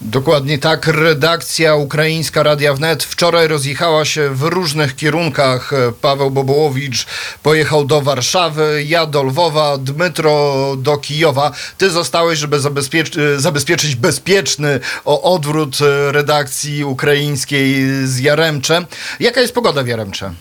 Dokładnie 0.00 0.58
tak. 0.58 0.86
Redakcja 0.86 1.74
ukraińska 1.74 2.42
Radia 2.42 2.74
Wnet 2.74 3.04
wczoraj 3.04 3.48
rozjechała 3.48 4.04
się 4.04 4.30
w 4.34 4.42
różnych 4.42 4.96
kierunkach. 4.96 5.70
Paweł 6.00 6.30
Bobołowicz 6.30 7.06
pojechał 7.42 7.84
do 7.84 8.00
Warszawy, 8.00 8.84
ja 8.86 9.06
do 9.06 9.22
Lwowa, 9.22 9.78
Dmytro 9.78 10.54
do 10.78 10.96
Kijowa. 10.96 11.52
Ty 11.78 11.90
zostałeś, 11.90 12.38
żeby 12.38 12.58
zabezpiecz- 12.60 13.38
zabezpieczyć 13.38 13.94
bezpieczny 13.96 14.80
odwrót 15.04 15.76
redakcji 16.10 16.84
ukraińskiej 16.84 17.84
z 18.06 18.18
Jaremcze. 18.18 18.86
Jaka 19.20 19.40
jest 19.40 19.54
pogoda 19.54 19.82
w 19.82 19.86
Jaremcze? 19.86 20.34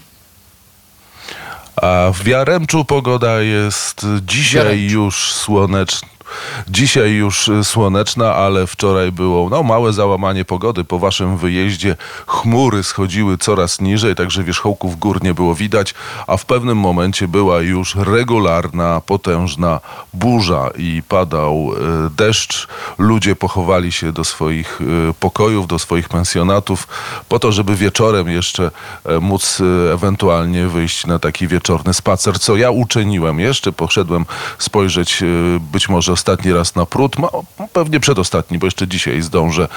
A 1.75 2.11
w 2.13 2.27
Jaremczu 2.27 2.85
pogoda 2.85 3.41
jest 3.41 4.01
dzisiaj 4.21 4.65
Jaremczu. 4.65 4.93
już 4.93 5.33
słoneczna. 5.33 6.18
Dzisiaj 6.67 7.11
już 7.11 7.47
y, 7.47 7.63
słoneczna, 7.63 8.35
ale 8.35 8.67
wczoraj 8.67 9.11
było 9.11 9.49
no, 9.49 9.63
małe 9.63 9.93
załamanie 9.93 10.45
pogody. 10.45 10.83
Po 10.83 10.99
waszym 10.99 11.37
wyjeździe 11.37 11.95
chmury 12.27 12.83
schodziły 12.83 13.37
coraz 13.37 13.81
niżej, 13.81 14.15
także 14.15 14.43
wierzchołków 14.43 14.99
gór 14.99 15.23
nie 15.23 15.33
było 15.33 15.55
widać, 15.55 15.93
a 16.27 16.37
w 16.37 16.45
pewnym 16.45 16.77
momencie 16.77 17.27
była 17.27 17.61
już 17.61 17.95
regularna, 17.95 19.01
potężna 19.01 19.79
burza 20.13 20.69
i 20.77 21.03
padał 21.07 21.71
y, 21.73 22.09
deszcz. 22.09 22.67
Ludzie 22.97 23.35
pochowali 23.35 23.91
się 23.91 24.11
do 24.11 24.23
swoich 24.23 24.81
y, 24.81 24.85
pokojów, 25.19 25.67
do 25.67 25.79
swoich 25.79 26.09
pensjonatów, 26.09 26.87
po 27.29 27.39
to, 27.39 27.51
żeby 27.51 27.75
wieczorem 27.75 28.29
jeszcze 28.29 28.71
e, 29.05 29.19
móc 29.19 29.61
ewentualnie 29.93 30.67
wyjść 30.67 31.05
na 31.05 31.19
taki 31.19 31.47
wieczorny 31.47 31.93
spacer, 31.93 32.39
co 32.39 32.55
ja 32.55 32.71
uczyniłem. 32.71 33.39
Jeszcze 33.39 33.71
poszedłem 33.71 34.25
spojrzeć 34.57 35.23
być 35.59 35.89
może 35.89 36.13
ostatni 36.19 36.53
raz 36.53 36.75
na 36.75 36.85
prut, 36.85 37.19
ma, 37.19 37.29
pewnie 37.73 37.99
przedostatni, 37.99 38.57
bo 38.57 38.67
jeszcze 38.67 38.87
dzisiaj 38.87 39.21
zdążę. 39.21 39.67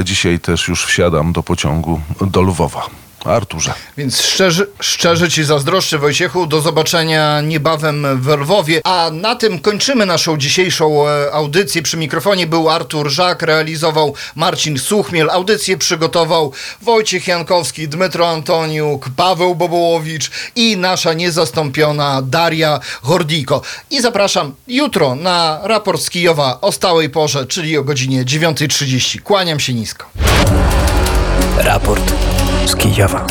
E, 0.00 0.04
Dzisiaj 0.04 0.40
też 0.40 0.68
już 0.68 0.84
wsiadam 0.86 1.32
do 1.32 1.42
pociągu 1.42 2.00
do 2.20 2.42
Lwowa. 2.42 2.86
Arturze. 3.26 3.74
Więc 3.96 4.22
szczerze, 4.22 4.66
szczerze 4.80 5.30
Ci 5.30 5.44
zazdroszczę, 5.44 5.98
Wojciechu. 5.98 6.46
Do 6.46 6.60
zobaczenia 6.60 7.40
niebawem 7.40 8.20
w 8.20 8.28
Lwowie. 8.28 8.80
A 8.84 9.10
na 9.12 9.36
tym 9.36 9.58
kończymy 9.58 10.06
naszą 10.06 10.36
dzisiejszą 10.36 11.08
e, 11.08 11.32
audycję. 11.32 11.82
Przy 11.82 11.96
mikrofonie 11.96 12.46
był 12.46 12.70
Artur 12.70 13.10
Żak, 13.10 13.42
realizował 13.42 14.14
Marcin 14.34 14.78
Suchmiel. 14.78 15.30
Audycję 15.30 15.76
przygotował 15.76 16.52
Wojciech 16.82 17.28
Jankowski, 17.28 17.88
Dmytro 17.88 18.28
Antoniuk, 18.28 19.08
Paweł 19.16 19.54
Bobołowicz 19.54 20.30
i 20.56 20.76
nasza 20.76 21.12
niezastąpiona 21.12 22.22
Daria 22.22 22.80
Hordiko. 23.02 23.62
I 23.90 24.00
zapraszam 24.00 24.54
jutro 24.68 25.14
na 25.14 25.60
raport 25.62 26.02
z 26.02 26.10
Kijowa 26.10 26.58
o 26.60 26.72
stałej 26.72 27.10
porze, 27.10 27.46
czyli 27.46 27.78
o 27.78 27.84
godzinie 27.84 28.24
9.30. 28.24 29.20
Kłaniam 29.20 29.60
się 29.60 29.74
nisko. 29.74 30.06
Raport 31.58 32.12
z 32.66 32.76
Kijowa. 32.76 33.26